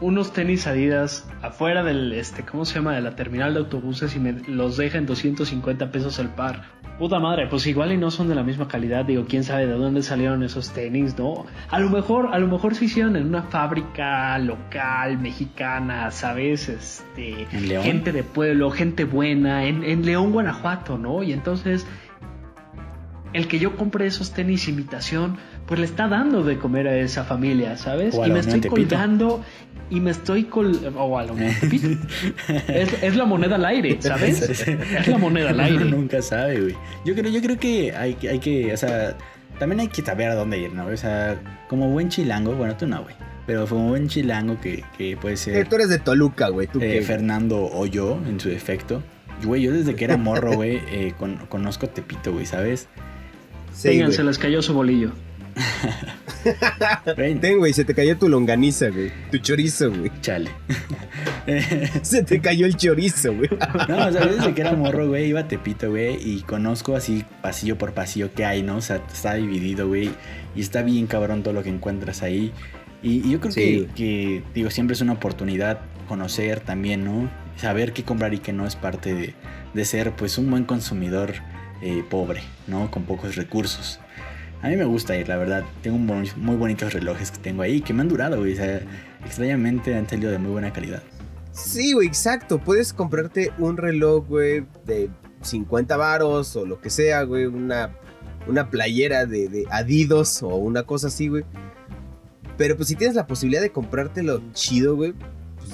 [0.00, 2.94] unos tenis Adidas afuera del, este, ¿cómo se llama?
[2.94, 6.62] De la terminal de autobuses y me los deja en 250 pesos el par.
[6.98, 9.72] Puta madre, pues igual y no son de la misma calidad, digo, quién sabe de
[9.72, 11.46] dónde salieron esos tenis, ¿no?
[11.70, 16.68] A lo mejor, a lo mejor se hicieron en una fábrica local, mexicana, ¿sabes?
[16.68, 17.84] Este, ¿En León?
[17.84, 21.22] gente de pueblo, gente buena, en, en León, Guanajuato, ¿no?
[21.22, 21.86] Y entonces,
[23.32, 27.24] el que yo compre esos tenis imitación, pues le está dando de comer a esa
[27.24, 28.14] familia, ¿sabes?
[28.14, 29.44] O a Y me estoy colgando
[29.88, 30.92] y me estoy col...
[30.96, 31.88] o a Tepito.
[32.68, 34.40] es, es la moneda al aire, ¿sabes?
[34.68, 35.84] Es la moneda al aire.
[35.84, 36.74] Uno nunca sabe, güey.
[37.04, 39.16] Yo creo, yo creo que hay, que- hay que, o sea,
[39.58, 40.86] también hay que saber a dónde ir, ¿no?
[40.86, 43.14] O sea, como buen chilango, bueno, tú no, güey.
[43.46, 46.66] Pero como buen chilango que, que puede Eh, ser tú eres de Toluca, güey.
[46.68, 47.02] ¿Tú eh?
[47.02, 49.02] Fernando o yo, en su defecto.
[49.44, 52.88] Güey, yo desde que era morro, güey, eh, con- conozco Tepito, güey, ¿sabes?
[53.72, 54.16] Sí, Vengan, güey.
[54.16, 55.10] se les cayó su bolillo.
[57.16, 59.10] Ten, güey, se te cayó tu longaniza, güey.
[59.30, 60.10] Tu chorizo, güey.
[60.20, 60.50] chale.
[62.02, 63.48] Se te cayó el chorizo, güey.
[63.88, 67.24] No, o sea, desde que era morro, güey, iba a Tepito, güey, y conozco así
[67.42, 68.76] pasillo por pasillo qué hay, ¿no?
[68.76, 70.10] O sea, está dividido, güey,
[70.54, 72.52] y está bien cabrón todo lo que encuentras ahí.
[73.02, 77.30] Y, y yo creo Sí, que, que, digo, siempre es una oportunidad conocer también, ¿no?
[77.56, 79.34] Saber qué comprar y qué no es parte de,
[79.74, 81.34] de ser, pues, un buen consumidor
[81.82, 82.90] eh, pobre, ¿no?
[82.90, 84.00] Con pocos recursos.
[84.62, 85.64] A mí me gusta ir, la verdad.
[85.82, 88.52] Tengo muy bonitos relojes que tengo ahí que me han durado, güey.
[88.52, 88.80] O sea,
[89.24, 91.02] extrañamente han salido de muy buena calidad.
[91.52, 92.58] Sí, güey, exacto.
[92.58, 95.08] Puedes comprarte un reloj, güey, de
[95.40, 97.46] 50 varos o lo que sea, güey.
[97.46, 97.96] Una,
[98.46, 99.64] una playera de, de
[100.42, 101.44] o una cosa así, güey.
[102.58, 105.14] Pero pues si tienes la posibilidad de comprártelo chido, güey,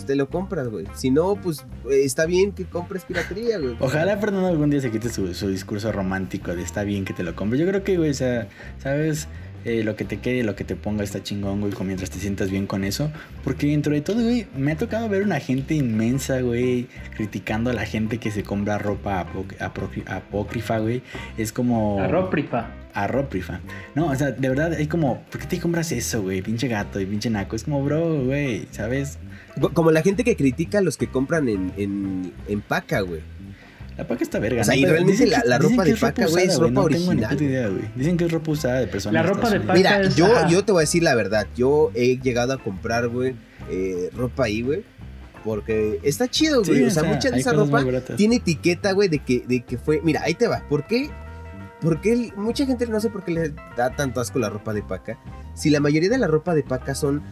[0.07, 0.87] te lo compras, güey.
[0.95, 3.77] Si no, pues eh, está bien que compres piratería, güey.
[3.81, 7.23] Ojalá Fernando algún día se quite su, su discurso romántico de está bien que te
[7.23, 7.61] lo compres.
[7.61, 8.49] Yo creo que, güey, o sea,
[8.79, 9.29] sabes,
[9.69, 12.21] Eh, lo que te quede, lo que te ponga está chingón, güey, con- mientras te
[12.21, 13.11] sientas bien con eso.
[13.43, 16.87] Porque dentro de todo, güey, me ha tocado ver una gente inmensa, güey,
[17.17, 19.27] criticando a la gente que se compra ropa
[19.59, 21.03] apro- apócrifa, güey.
[21.37, 22.01] Es como...
[22.01, 22.69] Arróprifa.
[22.95, 23.61] Arróprifa.
[23.97, 26.43] No, o sea, de verdad, hay como, ¿por qué te compras eso, güey?
[26.43, 27.57] Pinche gato y pinche naco.
[27.57, 29.19] Es como, bro, güey, ¿sabes?
[29.61, 33.21] Co- Como la gente que critica a los que compran en, en, en paca, güey.
[33.97, 34.61] La paca está verga.
[34.61, 34.81] O sea, ¿no?
[34.81, 37.83] y realmente la- ropa de paca, güey, es ropa No tengo ni puta idea, güey.
[37.95, 39.15] Dicen que es ropa usada de personas.
[39.25, 41.47] La ropa de paca Mira, es- yo, yo te voy a decir la verdad.
[41.57, 43.35] Yo he llegado a comprar, güey,
[43.71, 44.85] eh, ropa ahí, güey.
[45.45, 46.85] Porque está chido, güey.
[46.85, 47.83] o o sea, sea, mucha de esa ropa
[48.17, 50.01] tiene etiqueta, güey, de que, de que fue.
[50.03, 50.63] Mira, ahí te va.
[50.69, 51.09] ¿Por qué?
[51.81, 54.83] Porque el- mucha gente no sé por qué le da tanto asco la ropa de
[54.83, 55.19] paca.
[55.55, 57.23] Si la mayoría de la ropa de paca son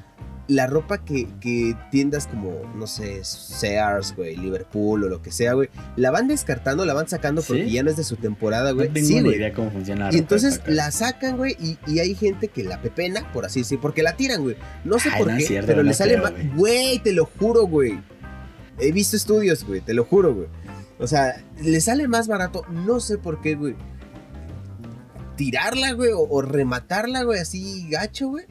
[0.47, 5.55] la ropa que, que tiendas como, no sé, Sears, güey, Liverpool o lo que sea,
[5.55, 7.71] güey, la van descartando, la van sacando porque ¿Sí?
[7.71, 8.89] ya no es de su temporada, güey.
[8.89, 11.79] No tengo sí, ni idea cómo funciona la Y ropa entonces la sacan, güey, y,
[11.87, 14.57] y hay gente que la pepena, por así decir, porque la tiran, güey.
[14.85, 16.33] No sé Ay, por no qué, cierto, pero no le sale mal.
[16.33, 16.49] güey.
[16.55, 17.99] Güey, te lo juro, güey.
[18.79, 20.49] He visto estudios, güey, te lo juro, güey.
[20.99, 23.77] O sea, le sale más barato, no sé por qué, güey.
[25.37, 28.45] Tirarla, güey, o, o rematarla, güey, así gacho, güey.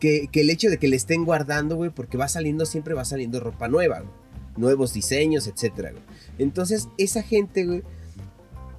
[0.00, 3.04] Que, que el hecho de que le estén guardando, güey, porque va saliendo, siempre va
[3.04, 4.12] saliendo ropa nueva, güey.
[4.56, 6.02] Nuevos diseños, etcétera, güey.
[6.38, 7.82] Entonces, esa gente, güey,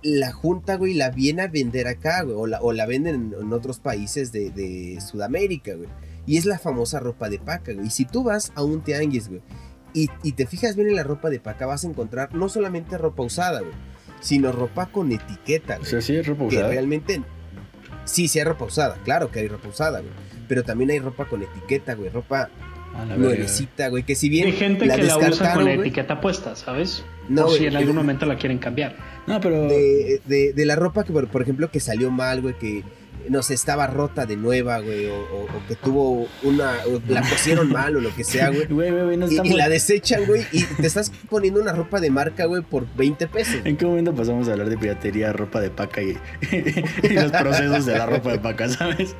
[0.04, 3.36] la junta, güey, la viene a vender acá, güey, o la, o la venden en,
[3.40, 5.88] en otros países de, de Sudamérica, güey.
[6.26, 7.88] Y es la famosa ropa de paca, güey.
[7.88, 9.42] Y si tú vas a un tianguis, güey,
[9.94, 12.98] y, y te fijas bien en la ropa de paca, vas a encontrar no solamente
[12.98, 13.74] ropa usada, güey,
[14.22, 15.90] sino ropa con etiqueta, O güey.
[15.90, 16.70] sea, sí es ropa que usada.
[16.70, 17.22] realmente,
[18.06, 20.14] sí, sí hay ropa usada, claro que hay ropa usada, güey.
[20.52, 22.50] Pero también hay ropa con etiqueta, güey, ropa
[23.18, 26.20] nuevecita, güey, que si bien Hay gente la que la usa con la güey, etiqueta
[26.20, 27.06] puesta, ¿sabes?
[27.30, 28.98] no, Por si en algún momento la quieren cambiar.
[29.28, 29.68] No, pero.
[29.70, 32.84] de, de- de la ropa que, por, por ejemplo, que salió mal, güey, que
[33.30, 37.22] no sé, estaba rota de nueva, güey, o, o- o que tuvo una, o la
[37.30, 38.66] cosieron mal o lo que sea, güey.
[38.66, 42.10] Güey, güey, no Y, y la desechan, güey, y te estás poniendo una ropa de
[42.12, 43.56] marca, güey, por 20 pesos.
[43.64, 46.18] ¿En qué momento pasamos a hablar de piratería, ropa de paca y,
[47.04, 49.16] y los procesos de la ropa de paca, ¿sabes?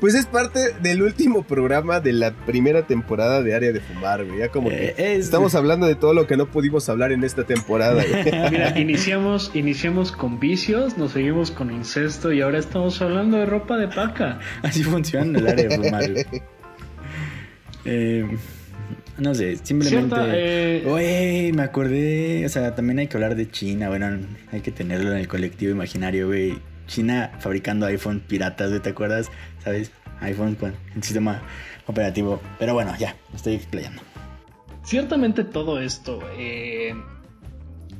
[0.00, 4.38] Pues es parte del último programa de la primera temporada de Área de Fumar, güey.
[4.40, 7.24] Ya como que Eh, es- estamos hablando de todo lo que no pudimos hablar en
[7.24, 8.24] esta temporada, güey.
[8.50, 13.76] Mira, iniciamos, iniciamos con vicios, nos seguimos con incesto y ahora estamos hablando de ropa
[13.76, 14.38] de paca.
[14.62, 16.10] Así funciona el área de fumar.
[16.12, 16.24] güey.
[17.84, 18.26] Eh,
[19.18, 20.14] no sé, simplemente.
[20.14, 22.44] Cierta, eh, me acordé.
[22.44, 23.88] O sea, también hay que hablar de China.
[23.88, 24.18] Bueno,
[24.52, 26.58] hay que tenerlo en el colectivo imaginario, güey.
[26.86, 29.28] China fabricando iPhone piratas, ¿te acuerdas?
[29.66, 29.90] ¿Sabes?
[30.20, 31.42] iPhone con el sistema
[31.88, 32.40] operativo.
[32.60, 34.00] Pero bueno, ya, estoy explayando.
[34.84, 36.94] Ciertamente todo esto, eh,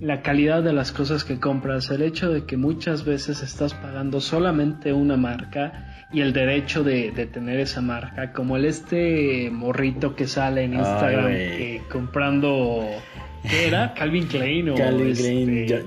[0.00, 4.20] la calidad de las cosas que compras, el hecho de que muchas veces estás pagando
[4.20, 10.14] solamente una marca y el derecho de, de tener esa marca, como el este morrito
[10.14, 12.86] que sale en Instagram eh, comprando,
[13.50, 13.92] ¿qué era?
[13.98, 15.78] Calvin Klein o Calvin este, Klein, yo-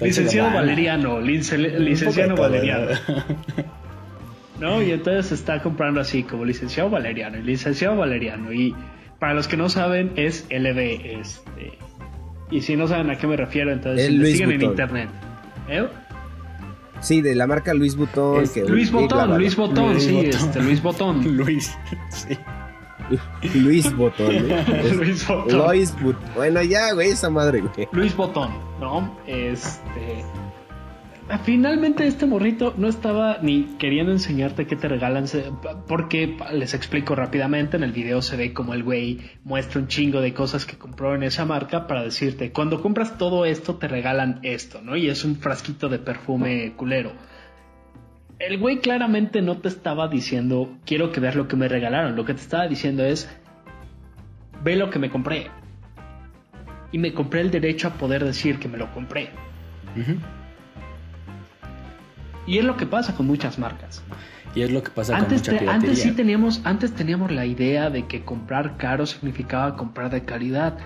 [0.00, 0.52] licenciado.
[0.54, 2.86] Valeriano, licenciado Valeriano.
[4.60, 4.82] ¿no?
[4.82, 8.52] Y entonces se está comprando así como licenciado Valeriano y licenciado Valeriano.
[8.52, 8.74] Y
[9.18, 10.78] para los que no saben, es LB.
[10.78, 11.78] Este.
[12.50, 15.08] Y si no saben a qué me refiero, entonces Luis investiguen en internet.
[15.68, 15.86] ¿Eh?
[17.00, 18.42] Sí, de la marca Luis Butón.
[18.42, 19.36] Es que Luis Botón.
[19.36, 20.30] Luis Botón, Luis sí, Botón.
[20.30, 21.36] este, Luis Botón.
[21.36, 21.76] Luis,
[22.10, 22.38] sí.
[23.58, 24.34] Luis Botón,
[24.96, 25.66] Luis Botón.
[25.68, 26.22] Luis Butón.
[26.34, 27.88] Bueno, ya, güey, esa madre, güey.
[27.92, 28.50] Luis Botón,
[28.80, 29.14] ¿no?
[29.26, 30.24] Este.
[31.44, 35.24] Finalmente este morrito no estaba ni queriendo enseñarte qué te regalan,
[35.88, 40.20] porque les explico rápidamente, en el video se ve como el güey muestra un chingo
[40.20, 44.40] de cosas que compró en esa marca para decirte, cuando compras todo esto te regalan
[44.42, 44.96] esto, ¿no?
[44.96, 47.12] Y es un frasquito de perfume culero.
[48.38, 52.16] el güey claramente no te estaba diciendo, quiero que veas lo que me regalaron.
[52.16, 53.28] Lo que te estaba diciendo es,
[54.62, 55.50] ve lo que me compré.
[56.92, 59.30] Y me compré el derecho a poder decir que me lo compré.
[59.96, 60.18] Ujú.
[62.46, 64.02] Y es lo que pasa con muchas marcas.
[64.54, 67.44] Y es lo que pasa Antes, con mucha te- antes sí teníamos, antes teníamos la
[67.46, 70.78] idea de que comprar caro significaba comprar de calidad.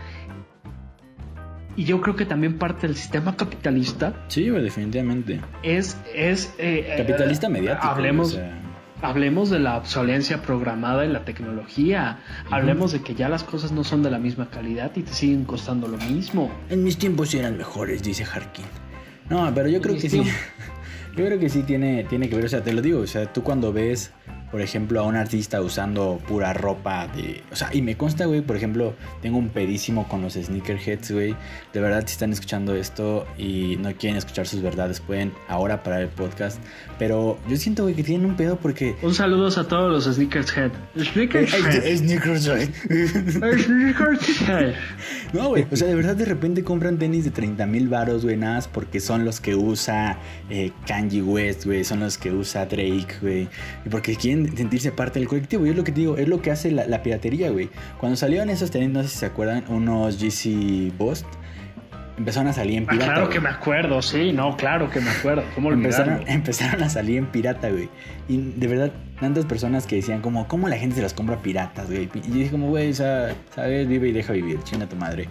[1.76, 5.40] Y yo creo que también parte del sistema capitalista Sí, definitivamente.
[5.62, 5.96] es...
[6.14, 7.86] es eh, Capitalista eh, mediático.
[7.86, 8.58] Hablemos, o sea,
[9.02, 12.18] hablemos de la obsolencia programada en la tecnología.
[12.50, 15.44] Hablemos de que ya las cosas no son de la misma calidad y te siguen
[15.44, 16.50] costando lo mismo.
[16.68, 18.64] En mis tiempos eran mejores, dice Harkin.
[19.30, 20.22] No, pero yo creo que sí.
[21.18, 23.32] Yo creo que sí tiene, tiene que ver, o sea, te lo digo, o sea,
[23.32, 24.12] tú cuando ves,
[24.52, 27.42] por ejemplo, a un artista usando pura ropa de...
[27.50, 31.34] O sea, y me consta, güey, por ejemplo, tengo un pedísimo con los sneakerheads, güey.
[31.72, 36.02] De verdad, si están escuchando esto y no quieren escuchar sus verdades, pueden ahora parar
[36.02, 36.62] el podcast.
[37.00, 38.94] Pero yo siento, güey, que tienen un pedo porque...
[39.02, 40.70] Un saludo a todos los Sneakers Head.
[40.96, 41.96] Sneakers Head.
[41.96, 42.68] Sneakerhead.
[45.32, 45.66] No, güey.
[45.70, 48.68] O sea, de verdad de repente compran tenis de 30 mil baros, güey, nada más
[48.68, 50.18] porque son los que usa
[50.50, 51.84] eh, Kanye West, güey.
[51.84, 53.48] Son los que usa Drake, güey.
[53.84, 55.66] Y porque quieren sentirse parte del colectivo.
[55.66, 57.70] Y es lo que te digo, es lo que hace la, la piratería, güey.
[57.98, 61.26] Cuando salieron esos tenis, no sé si se acuerdan, unos GC Boost,
[62.18, 63.04] empezaron a salir en Ah, pirata.
[63.12, 63.32] claro güey.
[63.34, 65.42] que me acuerdo, sí, no, claro que me acuerdo.
[65.54, 65.72] ¿Cómo?
[65.72, 67.88] Empezaron, empezaron a salir en pirata, güey.
[68.28, 71.86] Y de verdad, tantas personas que decían como, ¿cómo la gente se las compra piratas,
[71.88, 72.10] güey?
[72.14, 75.28] Y yo dije como, güey, o sea, sabes, vive y deja vivir, chinga tu madre.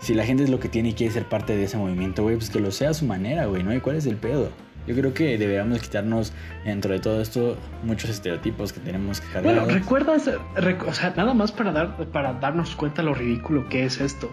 [0.00, 2.36] Si la gente es lo que tiene y quiere ser parte de ese movimiento, güey,
[2.36, 3.74] pues que lo sea a su manera, güey, ¿no?
[3.74, 4.50] ¿Y cuál es el pedo?
[4.86, 6.32] Yo creo que deberíamos quitarnos,
[6.64, 9.56] dentro de todo esto, muchos estereotipos que tenemos que cargar.
[9.56, 10.30] Bueno, ¿recuerdas?
[10.54, 14.32] rec- o sea, nada más para, dar, para darnos cuenta lo ridículo que es esto.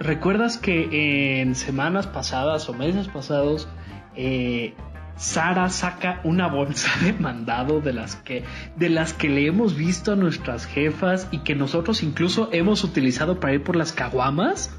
[0.00, 3.68] ¿Recuerdas que en semanas pasadas o meses pasados,
[4.16, 4.72] eh,
[5.16, 8.42] Sara saca una bolsa de mandado de las que
[8.76, 13.40] de las que le hemos visto a nuestras jefas y que nosotros incluso hemos utilizado
[13.40, 14.74] para ir por las caguamas?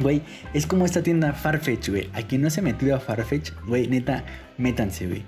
[0.00, 0.22] Güey,
[0.54, 2.08] es como esta tienda Farfetch, güey.
[2.14, 4.24] A quien no se ha metido a Farfetch, güey, neta,
[4.56, 5.24] métanse, güey.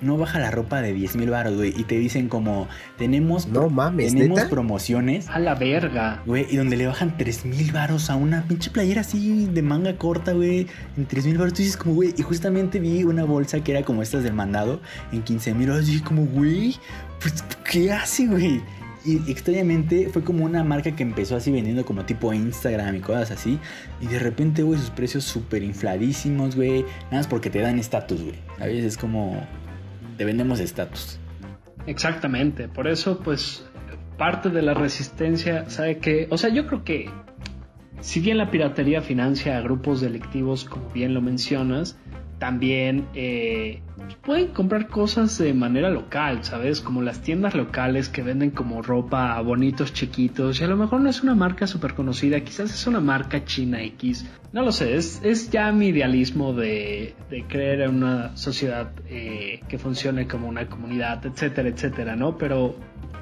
[0.00, 1.72] No baja la ropa de 10 mil baros, güey.
[1.76, 2.68] Y te dicen como,
[2.98, 4.50] tenemos, No mames, tenemos ¿neta?
[4.50, 6.22] promociones, A la verga.
[6.26, 6.46] güey.
[6.50, 10.32] Y donde le bajan 3 mil baros a una pinche playera así de manga corta,
[10.32, 10.66] güey.
[10.96, 11.54] En 3 mil baros.
[11.54, 12.14] Tú dices como, güey.
[12.16, 14.80] Y justamente vi una bolsa que era como estas del mandado
[15.12, 15.88] en 15 mil baros.
[15.88, 16.76] Y dije como, güey,
[17.20, 18.60] pues, ¿qué hace, güey?
[19.06, 23.30] Y extrañamente fue como una marca que empezó así vendiendo como tipo Instagram y cosas
[23.30, 23.58] así.
[24.00, 26.82] Y de repente, güey, sus precios súper infladísimos, güey.
[27.04, 28.34] Nada más porque te dan estatus, güey.
[28.58, 28.84] ¿Sabes?
[28.84, 29.46] Es como...
[30.16, 31.18] Te vendemos estatus.
[31.86, 33.66] Exactamente, por eso pues
[34.16, 36.26] parte de la resistencia, ¿sabe qué?
[36.30, 37.10] O sea, yo creo que
[38.00, 41.98] si bien la piratería financia a grupos delictivos, como bien lo mencionas,
[42.38, 43.82] también eh,
[44.22, 46.80] pueden comprar cosas de manera local, ¿sabes?
[46.80, 51.00] Como las tiendas locales que venden como ropa a bonitos chiquitos y a lo mejor
[51.00, 54.26] no es una marca súper conocida, quizás es una marca china X.
[54.52, 59.60] No lo sé, es, es ya mi idealismo de, de creer en una sociedad eh,
[59.68, 62.38] que funcione como una comunidad, etcétera, etcétera, ¿no?
[62.38, 62.76] Pero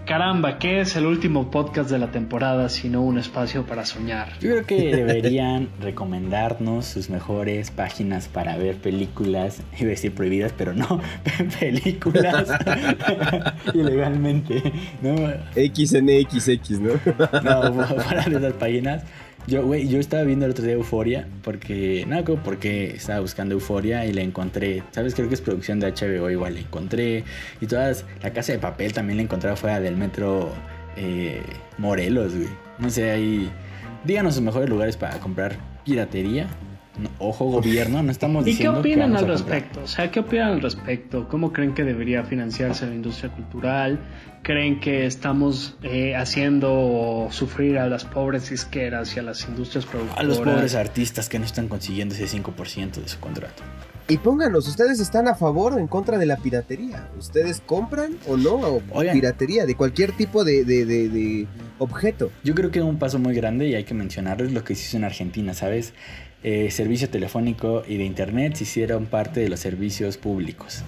[0.04, 4.38] caramba, ¿qué es el último podcast de la temporada sino un espacio para soñar?
[4.40, 10.52] Yo creo que deberían recomendarnos sus mejores páginas para ver películas, iba a decir prohibidas,
[10.56, 11.00] pero no,
[11.60, 12.48] películas
[13.74, 14.62] ilegalmente,
[15.02, 15.14] ¿no?
[15.54, 16.92] XNXX, ¿no?
[17.42, 19.04] No, fuera de esas páginas.
[19.46, 24.06] Yo, güey, yo estaba viendo el otro día Euforia porque, no, porque estaba buscando Euforia
[24.06, 24.82] y la encontré.
[24.92, 25.14] ¿Sabes?
[25.14, 27.24] Creo que es producción de HBO, igual la encontré.
[27.60, 30.50] Y todas, la casa de papel también la encontré fuera del metro
[30.96, 31.42] eh,
[31.76, 32.48] Morelos, güey.
[32.78, 33.50] No sé, ahí.
[34.04, 36.46] Díganos sus mejores lugares para comprar piratería.
[36.98, 38.74] No, ojo, gobierno, no estamos ¿Y qué diciendo.
[38.74, 39.82] que opinan al respecto?
[39.82, 41.28] O sea, ¿qué opinan al respecto?
[41.28, 43.98] ¿Cómo creen que debería financiarse la industria cultural?
[44.42, 50.20] ¿Creen que estamos eh, haciendo sufrir a las pobres disqueras y a las industrias productoras?
[50.20, 53.62] A los pobres artistas que no están consiguiendo ese 5% de su contrato.
[54.06, 57.08] Y pónganos, ¿ustedes están a favor o en contra de la piratería?
[57.18, 59.14] ¿Ustedes compran o no o Oigan.
[59.14, 61.46] piratería de cualquier tipo de, de- de- de
[61.78, 62.30] objeto?
[62.42, 64.82] Yo creo que un paso muy grande y hay que mencionarlo es lo que se
[64.82, 65.94] hizo en Argentina, ¿sabes?
[66.42, 70.82] Eh, servicio telefónico y de internet se hicieron parte de los servicios públicos.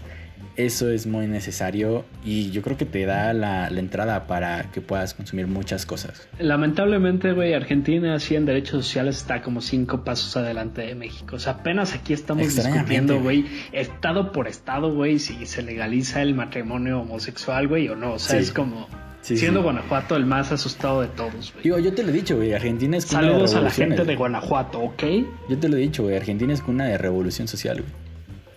[0.57, 4.81] Eso es muy necesario y yo creo que te da la, la entrada para que
[4.81, 6.27] puedas consumir muchas cosas.
[6.39, 11.37] Lamentablemente, güey, Argentina así en derechos sociales está como cinco pasos adelante de México.
[11.37, 16.35] O sea, apenas aquí estamos discutiendo, güey, estado por estado, güey, si se legaliza el
[16.35, 18.15] matrimonio homosexual, güey, o no.
[18.15, 18.45] O sea, Sí.
[18.45, 18.89] es como
[19.21, 19.65] Sí, siendo sí.
[19.65, 21.65] Guanajuato el más asustado de todos, güey.
[21.65, 24.05] Digo, yo te lo he dicho, güey, Argentina es cuna de Saludos a la gente
[24.05, 24.15] de.
[24.17, 25.03] Guanajuato, ¿ok?
[25.51, 27.93] Yo te lo he dicho, güey, Argentina es cuna de revolución social, güey.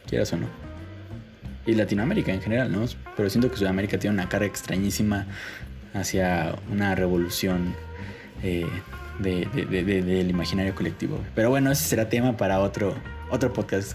[0.08, 0.69] Quieras o no.
[1.70, 2.86] Y Latinoamérica en general, ¿no?
[3.16, 5.28] Pero siento que Sudamérica tiene una carga extrañísima
[5.94, 7.74] hacia una revolución
[8.44, 8.68] eh,
[9.20, 11.20] del imaginario colectivo.
[11.36, 12.96] Pero bueno, ese será tema para otro,
[13.30, 13.94] otro podcast.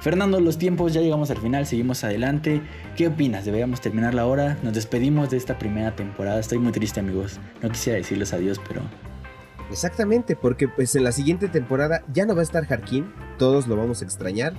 [0.00, 2.60] Fernando, los tiempos, ya llegamos al final, seguimos adelante.
[2.96, 3.44] ¿Qué opinas?
[3.44, 4.58] ¿Deberíamos terminar la hora?
[4.62, 6.40] Nos despedimos de esta primera temporada.
[6.40, 7.38] Estoy muy triste, amigos.
[7.62, 8.82] No quisiera decirles adiós, pero...
[9.70, 13.76] Exactamente, porque pues en la siguiente temporada ya no va a estar Jarquín, todos lo
[13.76, 14.54] vamos a extrañar.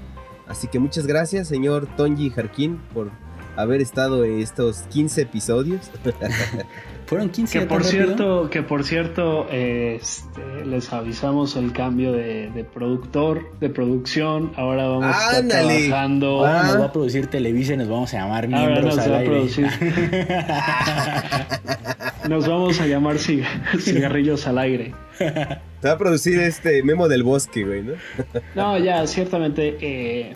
[0.52, 3.10] Así que muchas gracias, señor Tonji Jarquín, por
[3.56, 5.90] haber estado en estos 15 episodios.
[7.06, 13.58] Fueron 15 que por cierto Que por cierto, este, les avisamos el cambio de, productor,
[13.62, 14.52] de producción.
[14.58, 16.46] Ahora vamos a estar trabajando.
[16.46, 19.30] Ahora nos va a producir Televisa y nos vamos a llamar miembros nos al aire.
[19.30, 19.68] producir.
[22.30, 24.94] nos vamos a llamar cigarrillos al aire.
[25.82, 27.94] Te va a producir este memo del bosque, güey, ¿no?
[28.56, 29.78] no, ya, ciertamente.
[29.82, 30.36] Eh,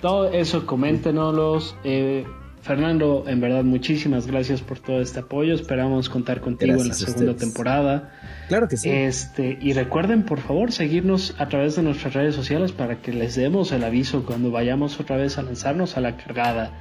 [0.00, 1.76] todo eso, coméntenos.
[1.82, 2.24] Eh,
[2.62, 5.52] Fernando, en verdad, muchísimas gracias por todo este apoyo.
[5.52, 8.12] Esperamos contar contigo en la segunda temporada.
[8.48, 8.88] Claro que sí.
[8.88, 13.34] Este, y recuerden, por favor, seguirnos a través de nuestras redes sociales para que les
[13.34, 16.72] demos el aviso cuando vayamos otra vez a lanzarnos a la cargada.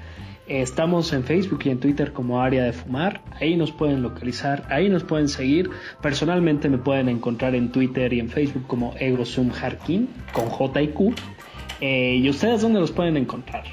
[0.47, 3.21] Estamos en Facebook y en Twitter como Área de Fumar.
[3.39, 5.69] Ahí nos pueden localizar, ahí nos pueden seguir.
[6.01, 10.87] Personalmente me pueden encontrar en Twitter y en Facebook como EgoSum Harkin con J y
[10.89, 11.13] Q.
[11.79, 13.63] Eh, ¿Y ustedes dónde los pueden encontrar?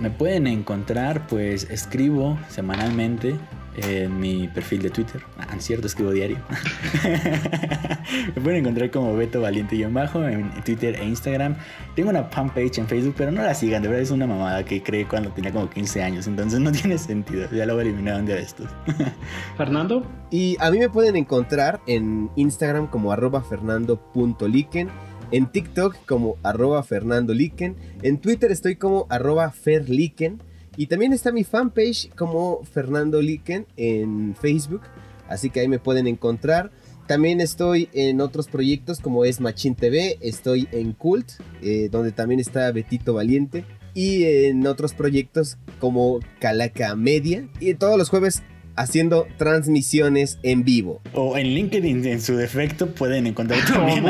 [0.00, 3.36] Me pueden encontrar, pues escribo semanalmente
[3.76, 5.22] en mi perfil de Twitter.
[5.38, 6.38] Ah, cierto, escribo diario.
[8.34, 11.56] Me pueden encontrar como Beto Valiente y bajo en Twitter e Instagram.
[11.94, 14.82] Tengo una fanpage en Facebook, pero no la sigan, de verdad es una mamada que
[14.82, 17.48] creé cuando tenía como 15 años, entonces no tiene sentido.
[17.50, 18.68] Ya lo voy a eliminar un día de estos.
[19.56, 20.06] Fernando.
[20.30, 24.88] Y a mí me pueden encontrar en Instagram como arroba fernando.liken
[25.30, 30.40] en TikTok como arroba Fernando Liken, en Twitter estoy como arroba Ferliken
[30.76, 34.82] y también está mi fanpage como Fernando Liken en Facebook,
[35.28, 36.70] así que ahí me pueden encontrar.
[37.06, 42.40] También estoy en otros proyectos como es Machine TV, estoy en Cult, eh, donde también
[42.40, 47.46] está Betito Valiente, y en otros proyectos como Calaca Media.
[47.60, 48.42] Y todos los jueves
[48.76, 51.00] haciendo transmisiones en vivo.
[51.12, 54.04] O en LinkedIn, en su defecto, pueden encontrar también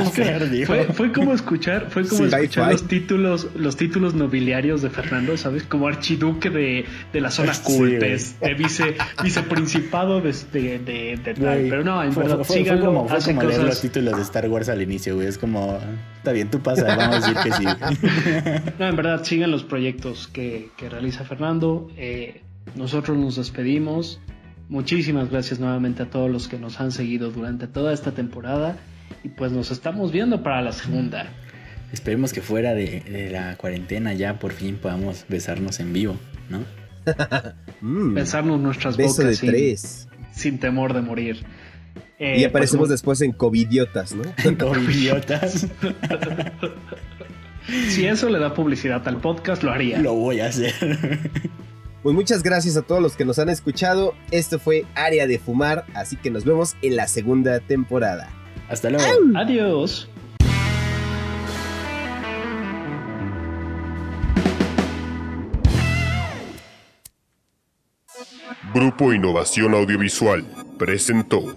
[0.94, 5.64] fue, como escuchar, fue como escuchar los títulos, los títulos nobiliarios de Fernando, ¿sabes?
[5.64, 11.66] Como archiduque de, de la zona culpes, de vice, viceprincipado de, de, de, tal.
[11.68, 14.68] Pero no, en verdad, fue, síganlo, como, fue como leer los títulos de Star Wars
[14.68, 15.28] al inicio, güey.
[15.28, 15.78] Es como,
[16.16, 17.64] está bien, tú pasa, vamos a decir que sí.
[18.78, 21.88] no, en verdad, sigan los proyectos que, que realiza Fernando.
[21.96, 22.42] Eh,
[22.74, 24.20] nosotros nos despedimos.
[24.68, 28.76] Muchísimas gracias nuevamente a todos los que nos han seguido durante toda esta temporada
[29.22, 31.28] y pues nos estamos viendo para la segunda.
[31.92, 36.16] Esperemos que fuera de, la cuarentena ya por fin podamos besarnos en vivo,
[36.48, 36.64] ¿no?
[37.80, 38.14] Mm.
[38.14, 40.08] Besarnos nuestras Beso bocas de tres.
[40.32, 41.44] sin temor de morir.
[42.18, 44.22] y eh, aparecemos pues, después en Covidiotas, ¿no?
[44.44, 45.66] En Covidiotas.
[47.88, 49.98] si eso le da publicidad al podcast, lo haría.
[49.98, 50.72] Lo voy a hacer.
[52.04, 54.12] Pues muchas gracias a todos los que nos han escuchado.
[54.30, 58.28] Esto fue Área de Fumar, así que nos vemos en la segunda temporada.
[58.68, 59.06] Hasta luego.
[59.34, 60.06] Adiós.
[68.74, 70.44] Grupo Innovación Audiovisual
[70.78, 71.56] presentó